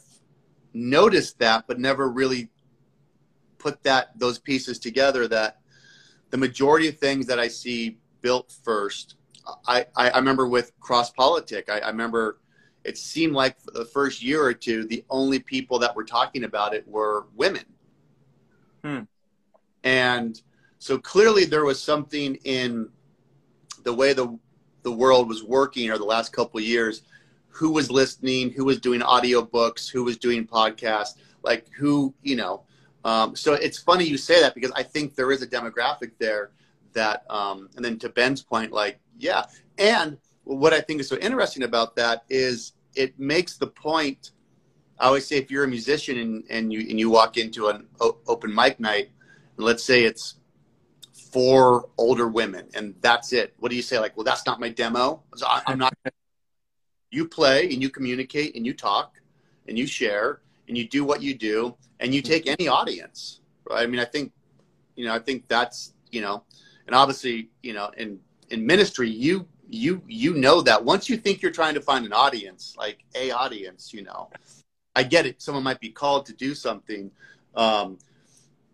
noticed 0.74 1.40
that, 1.40 1.66
but 1.68 1.80
never 1.80 2.10
really 2.10 2.50
put 3.60 3.84
that 3.84 4.18
those 4.18 4.40
pieces 4.40 4.80
together. 4.80 5.28
That 5.28 5.60
the 6.32 6.38
majority 6.38 6.88
of 6.88 6.98
things 6.98 7.28
that 7.28 7.40
I 7.40 7.48
see 7.48 8.00
built 8.22 8.56
first, 8.64 9.18
I, 9.68 9.86
I, 9.96 10.10
I 10.10 10.18
remember 10.18 10.48
with 10.48 10.72
CrossPolitic. 10.80 11.70
I, 11.70 11.80
I 11.80 11.90
remember 11.90 12.40
it 12.84 12.98
seemed 12.98 13.34
like 13.34 13.58
the 13.74 13.86
first 13.86 14.22
year 14.22 14.44
or 14.44 14.54
two, 14.54 14.86
the 14.86 15.04
only 15.10 15.40
people 15.40 15.80
that 15.80 15.96
were 15.96 16.04
talking 16.04 16.44
about 16.44 16.74
it 16.74 16.88
were 16.88 17.28
women. 17.36 17.66
Hmm. 18.84 19.00
And 19.84 20.42
so 20.80 20.98
clearly 20.98 21.46
there 21.46 21.66
was 21.66 21.82
something 21.82 22.36
in 22.44 22.90
the 23.84 23.94
way 23.94 24.14
the 24.14 24.38
the 24.84 24.92
world 24.92 25.30
was 25.30 25.44
working 25.44 25.90
over 25.90 25.98
the 25.98 26.04
last 26.04 26.34
couple 26.34 26.60
of 26.60 26.66
years. 26.66 27.04
Who 27.48 27.72
was 27.72 27.90
listening? 27.90 28.52
Who 28.52 28.66
was 28.66 28.80
doing 28.80 29.00
audiobooks? 29.00 29.90
Who 29.90 30.04
was 30.04 30.18
doing 30.18 30.46
podcasts? 30.46 31.16
Like 31.42 31.68
who, 31.78 32.14
you 32.22 32.36
know. 32.36 32.64
Um, 33.06 33.36
so 33.36 33.54
it's 33.54 33.78
funny 33.78 34.06
you 34.06 34.18
say 34.18 34.42
that 34.42 34.56
because 34.56 34.72
I 34.76 34.84
think 34.84 35.16
there 35.16 35.32
is 35.32 35.42
a 35.42 35.48
demographic 35.48 36.12
there 36.20 36.52
that, 36.94 37.24
um, 37.30 37.70
and 37.76 37.84
then 37.84 37.98
to 38.00 38.10
Ben's 38.10 38.42
point, 38.42 38.72
like, 38.72 39.00
yeah. 39.18 39.46
And 39.78 40.18
what 40.44 40.74
I 40.74 40.82
think 40.82 41.02
is 41.02 41.08
so 41.08 41.18
interesting 41.18 41.64
about 41.64 41.96
that 41.96 42.24
is 42.30 42.73
it 42.96 43.20
makes 43.20 43.58
the 43.58 43.68
point. 43.68 44.32
I 45.00 45.08
always 45.08 45.28
say 45.28 45.38
if 45.38 45.52
you're 45.52 45.64
a 45.64 45.68
musician 45.68 46.18
and, 46.18 46.44
and 46.50 46.72
you 46.72 46.82
and 46.82 47.00
you 47.00 47.10
walk 47.10 47.38
into 47.38 47.68
an 47.68 47.88
open 48.00 48.54
mic 48.54 48.80
night, 48.80 49.10
let's 49.58 49.84
say 49.84 50.04
it's 50.04 50.36
four 51.32 51.90
older 51.98 52.28
women 52.28 52.68
and 52.76 52.96
that's 53.02 53.34
it. 53.34 53.54
What 53.58 53.70
do 53.70 53.76
you 53.76 53.82
say? 53.82 54.00
Like 54.00 54.16
well 54.16 54.24
that's 54.24 54.46
not 54.46 54.60
my 54.60 54.70
demo. 54.70 55.24
I, 55.46 55.64
i'm 55.68 55.80
not 55.80 55.94
you 57.10 57.28
play 57.28 57.72
and 57.72 57.82
you 57.82 57.90
communicate 57.90 58.56
and 58.56 58.66
you 58.66 58.74
talk 58.74 59.20
and 59.68 59.78
you 59.78 59.86
share 59.86 60.42
and 60.68 60.78
you 60.78 60.88
do 60.88 61.04
what 61.04 61.22
you 61.22 61.36
do 61.36 61.76
and 62.00 62.14
you 62.14 62.22
take 62.22 62.48
any 62.48 62.68
audience 62.68 63.42
right? 63.70 63.84
I 63.84 63.86
mean 63.86 64.00
i 64.00 64.06
think 64.06 64.32
you 64.96 65.06
know 65.06 65.14
i 65.14 65.20
think 65.20 65.48
that's 65.48 65.94
you 66.12 66.22
know 66.22 66.44
and 66.88 66.96
obviously 66.96 67.50
you 67.62 67.74
know 67.74 67.92
in 67.98 68.20
in 68.50 68.66
ministry 68.66 69.10
you 69.10 69.48
you 69.74 70.02
you 70.08 70.34
know 70.36 70.62
that 70.62 70.84
once 70.84 71.10
you 71.10 71.18
think 71.18 71.42
you're 71.42 71.52
trying 71.52 71.74
to 71.74 71.82
find 71.82 72.06
an 72.06 72.14
audience 72.14 72.76
like 72.78 73.00
a 73.16 73.32
audience 73.32 73.94
you 73.94 74.04
know 74.04 74.30
i 74.96 75.02
get 75.02 75.26
it 75.26 75.42
someone 75.42 75.64
might 75.64 75.80
be 75.80 75.90
called 75.90 76.26
to 76.26 76.34
do 76.34 76.54
something 76.54 77.10
um, 77.56 77.98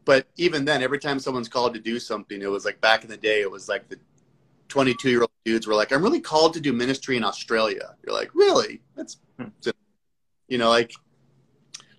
but 0.10 0.26
even 0.38 0.66
then, 0.66 0.82
every 0.82 1.00
time 1.00 1.20
someone's 1.20 1.50
called 1.50 1.74
to 1.76 1.80
do 1.80 2.00
something, 2.00 2.42
it 2.42 2.50
was 2.50 2.66
like 2.66 2.82
back 2.82 3.04
in 3.04 3.10
the 3.10 3.18
day, 3.18 3.42
it 3.42 3.52
was 3.52 3.70
like 3.70 3.88
the 3.90 4.00
22 4.68 5.10
year 5.10 5.22
old 5.22 5.30
dudes 5.46 5.68
were 5.68 5.76
like, 5.76 5.92
I'm 5.92 6.02
really 6.02 6.20
called 6.20 6.54
to 6.56 6.60
do 6.60 6.74
ministry 6.74 7.18
in 7.18 7.24
Australia. 7.24 7.96
You're 8.04 8.16
like, 8.16 8.34
really? 8.34 8.82
That's, 8.96 9.18
hmm. 9.38 9.50
you 10.48 10.58
know, 10.58 10.70
like 10.70 10.94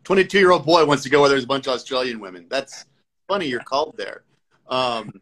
22 0.05 0.39
year 0.39 0.51
old 0.51 0.65
boy 0.65 0.85
wants 0.85 1.03
to 1.05 1.09
go 1.09 1.21
where 1.21 1.29
there's 1.29 1.45
a 1.45 1.47
bunch 1.47 1.67
of 1.67 1.75
Australian 1.75 2.19
women. 2.21 2.47
That's 2.49 2.85
funny 3.29 3.47
you're 3.47 3.61
called 3.61 3.95
there. 3.97 4.25
Um, 4.69 5.13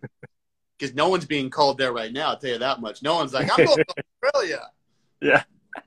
because 0.78 0.94
no 0.94 1.08
one's 1.08 1.26
being 1.26 1.50
called 1.50 1.78
there 1.78 1.92
right 1.92 2.12
now. 2.12 2.28
I'll 2.30 2.38
tell 2.38 2.50
you 2.50 2.58
that 2.58 2.80
much. 2.80 3.02
No 3.02 3.14
one's 3.16 3.32
like, 3.32 3.50
I'm 3.50 3.66
going 3.66 3.78
to 3.78 3.84
Australia. 4.24 4.70
Yeah. 5.20 5.42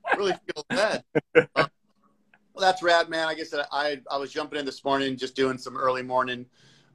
I 0.06 0.16
really 0.16 0.34
feel 0.34 0.66
bad. 0.70 1.04
Um, 1.56 1.68
well, 2.54 2.70
that's 2.70 2.84
rad, 2.84 3.10
man. 3.10 3.30
I 3.30 3.34
guess 3.34 3.54
I, 3.72 4.02
I 4.12 4.18
was 4.18 4.32
jumping 4.32 4.60
in 4.60 4.66
this 4.66 4.84
morning, 4.84 5.16
just 5.16 5.36
doing 5.36 5.58
some 5.58 5.78
early 5.78 6.04
morning 6.04 6.46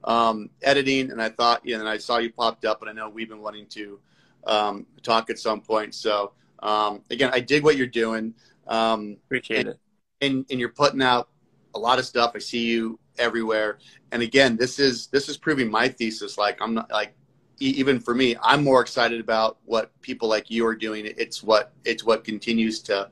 um, 0.04 0.50
editing, 0.62 1.10
and 1.10 1.20
I 1.20 1.30
thought, 1.30 1.62
yeah, 1.64 1.78
and 1.78 1.88
I 1.88 1.96
saw 1.96 2.18
you 2.18 2.30
popped 2.30 2.66
up, 2.66 2.82
and 2.82 2.90
I 2.90 2.92
know 2.92 3.08
we've 3.08 3.28
been 3.28 3.40
wanting 3.40 3.66
to 3.68 3.98
um, 4.46 4.86
talk 5.02 5.30
at 5.30 5.38
some 5.38 5.62
point. 5.62 5.94
So 5.94 6.32
um, 6.60 7.02
again, 7.10 7.30
I 7.32 7.40
dig 7.40 7.64
what 7.64 7.76
you're 7.76 7.86
doing. 7.86 8.34
Um, 8.66 9.16
Appreciate 9.26 9.60
and, 9.60 9.68
it. 9.70 9.80
And, 10.20 10.46
and 10.50 10.60
you're 10.60 10.68
putting 10.68 11.02
out 11.02 11.28
a 11.74 11.78
lot 11.78 11.98
of 11.98 12.04
stuff. 12.04 12.32
I 12.34 12.38
see 12.38 12.66
you 12.66 12.98
everywhere. 13.18 13.78
And 14.12 14.22
again, 14.22 14.56
this 14.56 14.78
is 14.78 15.08
this 15.08 15.28
is 15.28 15.36
proving 15.36 15.70
my 15.70 15.88
thesis. 15.88 16.38
Like 16.38 16.58
I'm 16.60 16.74
not 16.74 16.90
like 16.90 17.14
even 17.58 18.00
for 18.00 18.14
me, 18.14 18.36
I'm 18.42 18.62
more 18.62 18.80
excited 18.80 19.20
about 19.20 19.58
what 19.64 19.98
people 20.02 20.28
like 20.28 20.50
you 20.50 20.66
are 20.66 20.74
doing. 20.74 21.06
It's 21.06 21.42
what 21.42 21.72
it's 21.84 22.04
what 22.04 22.24
continues 22.24 22.80
to 22.82 23.10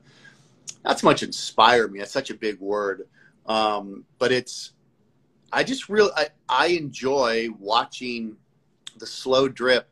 not 0.83 0.99
so 0.99 1.07
much 1.07 1.23
inspire 1.23 1.87
me. 1.87 1.99
That's 1.99 2.11
such 2.11 2.29
a 2.29 2.35
big 2.35 2.59
word, 2.59 3.07
um, 3.47 4.05
but 4.19 4.31
it's 4.31 4.73
I 5.51 5.63
just 5.63 5.89
really 5.89 6.11
I, 6.15 6.27
I 6.47 6.67
enjoy 6.67 7.49
watching 7.59 8.37
the 8.97 9.07
slow 9.07 9.47
drip 9.47 9.89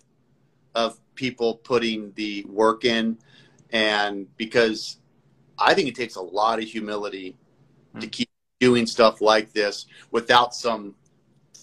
of 0.76 1.00
people 1.16 1.56
putting 1.56 2.12
the 2.14 2.44
work 2.48 2.86
in 2.86 3.18
and 3.72 4.28
because 4.38 4.98
I 5.58 5.74
think 5.74 5.88
it 5.88 5.96
takes 5.96 6.16
a 6.16 6.22
lot 6.22 6.60
of 6.60 6.66
humility 6.66 7.36
mm-hmm. 7.90 8.00
to 8.00 8.08
keep 8.08 8.30
doing 8.60 8.86
stuff 8.86 9.20
like 9.20 9.52
this 9.54 9.86
without 10.12 10.56
some 10.56 10.96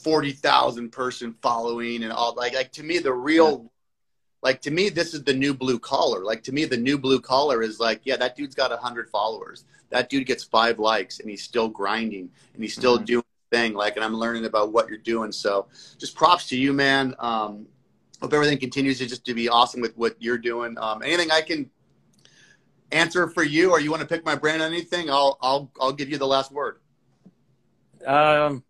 40,000 0.03 0.91
person 0.91 1.35
following 1.43 2.03
and 2.03 2.13
all 2.13 2.35
like 2.37 2.55
like 2.55 2.73
to 2.73 2.83
me 2.83 2.99
the 2.99 3.13
real 3.13 3.63
yeah. 3.63 3.69
like 4.43 4.61
to 4.63 4.71
me 4.71 4.89
this 4.89 5.15
is 5.15 5.23
the 5.25 5.35
new 5.35 5.55
blue 5.55 5.79
collar 5.79 6.25
like 6.25 6.43
to 6.43 6.53
me 6.53 6.65
the 6.65 6.77
new 6.77 6.99
blue 6.99 7.21
collar 7.21 7.63
is 7.63 7.81
like 7.81 8.01
yeah 8.05 8.17
that 8.17 8.37
dude's 8.37 8.55
got 8.55 8.71
100 8.71 9.11
followers 9.11 9.65
that 9.91 10.09
dude 10.09 10.27
gets 10.27 10.45
5 10.45 10.79
likes 10.79 11.21
and 11.21 11.29
he's 11.29 11.43
still 11.43 11.69
grinding 11.69 12.31
and 12.55 12.63
he's 12.63 12.75
still 12.75 12.97
mm-hmm. 12.97 13.05
doing 13.05 13.25
thing. 13.51 13.75
Like, 13.75 13.97
and 13.97 14.05
I'm 14.05 14.15
learning 14.15 14.45
about 14.45 14.73
what 14.73 14.89
you're 14.89 14.99
doing. 14.99 15.33
So 15.33 15.67
just 15.99 16.15
props 16.15 16.49
to 16.49 16.57
you, 16.57 16.73
man. 16.73 17.15
Um, 17.19 17.67
hope 18.21 18.33
everything 18.33 18.59
continues 18.59 18.99
to 18.99 19.07
just 19.07 19.25
to 19.27 19.35
be 19.35 19.49
awesome 19.49 19.81
with 19.81 19.97
what 19.97 20.17
you're 20.21 20.39
doing. 20.39 20.79
Um, 20.79 21.03
anything 21.03 21.31
I 21.31 21.43
can 21.43 21.71
answer 22.93 23.29
for 23.29 23.43
you, 23.43 23.71
or 23.71 23.81
you 23.81 23.91
want 23.91 24.03
to 24.03 24.09
pick 24.09 24.25
my 24.25 24.35
brain 24.35 24.61
on 24.61 24.73
anything, 24.73 25.11
I'll 25.11 25.39
I'll 25.43 25.71
I'll 25.81 25.93
give 25.93 26.09
you 26.09 26.19
the 26.19 26.27
last 26.27 26.53
word. 26.53 26.79
Um, 28.07 28.65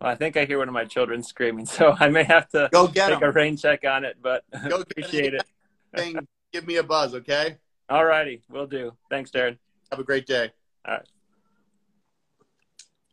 well, 0.00 0.10
I 0.10 0.14
think 0.14 0.36
I 0.36 0.44
hear 0.44 0.58
one 0.58 0.68
of 0.68 0.74
my 0.74 0.84
children 0.84 1.22
screaming, 1.22 1.66
so 1.76 1.94
I 1.98 2.08
may 2.08 2.24
have 2.24 2.48
to 2.50 2.68
go 2.72 2.86
get 2.86 3.10
take 3.10 3.22
a 3.22 3.32
rain 3.32 3.56
check 3.56 3.84
on 3.84 4.04
it. 4.04 4.16
But 4.20 4.44
go 4.68 4.80
appreciate 4.80 5.34
it. 5.34 5.44
Thing, 5.96 6.26
give 6.52 6.66
me 6.66 6.76
a 6.76 6.82
buzz, 6.82 7.14
okay? 7.14 7.56
All 7.88 8.04
righty, 8.04 8.42
will 8.50 8.66
do. 8.66 8.92
Thanks, 9.08 9.30
Darren. 9.30 9.56
Have 9.90 10.00
a 10.00 10.04
great 10.04 10.26
day. 10.26 10.50
All 10.86 10.94
right. 10.94 11.08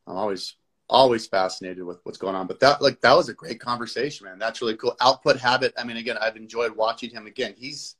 I'm 0.07 0.17
always 0.17 0.55
always 0.89 1.25
fascinated 1.27 1.83
with 1.83 1.99
what's 2.03 2.17
going 2.17 2.35
on. 2.35 2.47
But 2.47 2.59
that 2.59 2.81
like 2.81 2.99
that 3.01 3.15
was 3.15 3.29
a 3.29 3.33
great 3.33 3.59
conversation, 3.59 4.25
man. 4.25 4.39
That's 4.39 4.61
really 4.61 4.75
cool. 4.75 4.95
Output 5.01 5.37
habit. 5.37 5.73
I 5.77 5.83
mean, 5.83 5.97
again, 5.97 6.17
I've 6.19 6.35
enjoyed 6.35 6.75
watching 6.75 7.09
him. 7.09 7.25
Again, 7.25 7.53
he's 7.57 7.95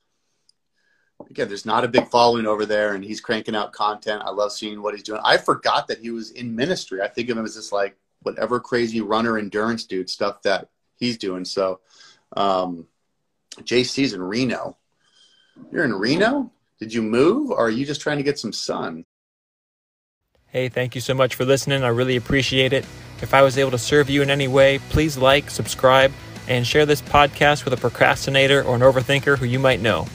again, 1.29 1.47
there's 1.47 1.65
not 1.65 1.85
a 1.85 1.87
big 1.87 2.07
following 2.09 2.45
over 2.45 2.65
there, 2.65 2.95
and 2.95 3.03
he's 3.03 3.21
cranking 3.21 3.55
out 3.55 3.71
content. 3.71 4.21
I 4.25 4.31
love 4.31 4.51
seeing 4.51 4.81
what 4.81 4.93
he's 4.93 5.03
doing. 5.03 5.21
I 5.23 5.37
forgot 5.37 5.87
that 5.87 5.99
he 5.99 6.11
was 6.11 6.31
in 6.31 6.55
ministry. 6.55 7.01
I 7.01 7.07
think 7.07 7.29
of 7.29 7.37
him 7.37 7.45
as 7.45 7.55
this 7.55 7.71
like 7.71 7.97
whatever 8.23 8.59
crazy 8.59 9.01
runner 9.01 9.37
endurance 9.37 9.85
dude 9.85 10.09
stuff 10.09 10.41
that 10.43 10.69
he's 10.95 11.17
doing. 11.17 11.45
So, 11.45 11.79
um, 12.35 12.87
JC's 13.61 14.13
in 14.13 14.21
Reno. 14.21 14.77
You're 15.71 15.83
in 15.83 15.93
Reno. 15.93 16.51
Did 16.79 16.93
you 16.93 17.01
move, 17.01 17.51
or 17.51 17.67
are 17.67 17.69
you 17.69 17.85
just 17.85 18.01
trying 18.01 18.17
to 18.17 18.23
get 18.23 18.39
some 18.39 18.51
sun? 18.51 19.05
Hey, 20.47 20.69
thank 20.69 20.95
you 20.95 21.01
so 21.01 21.13
much 21.13 21.35
for 21.35 21.45
listening. 21.45 21.83
I 21.83 21.87
really 21.87 22.15
appreciate 22.15 22.73
it. 22.73 22.85
If 23.21 23.33
I 23.33 23.41
was 23.41 23.57
able 23.57 23.71
to 23.71 23.77
serve 23.77 24.09
you 24.09 24.21
in 24.21 24.29
any 24.29 24.47
way, 24.47 24.79
please 24.89 25.17
like, 25.17 25.49
subscribe, 25.49 26.11
and 26.47 26.67
share 26.67 26.85
this 26.85 27.01
podcast 27.01 27.63
with 27.63 27.73
a 27.73 27.77
procrastinator 27.77 28.63
or 28.63 28.75
an 28.75 28.81
overthinker 28.81 29.37
who 29.37 29.45
you 29.45 29.59
might 29.59 29.81
know. 29.81 30.07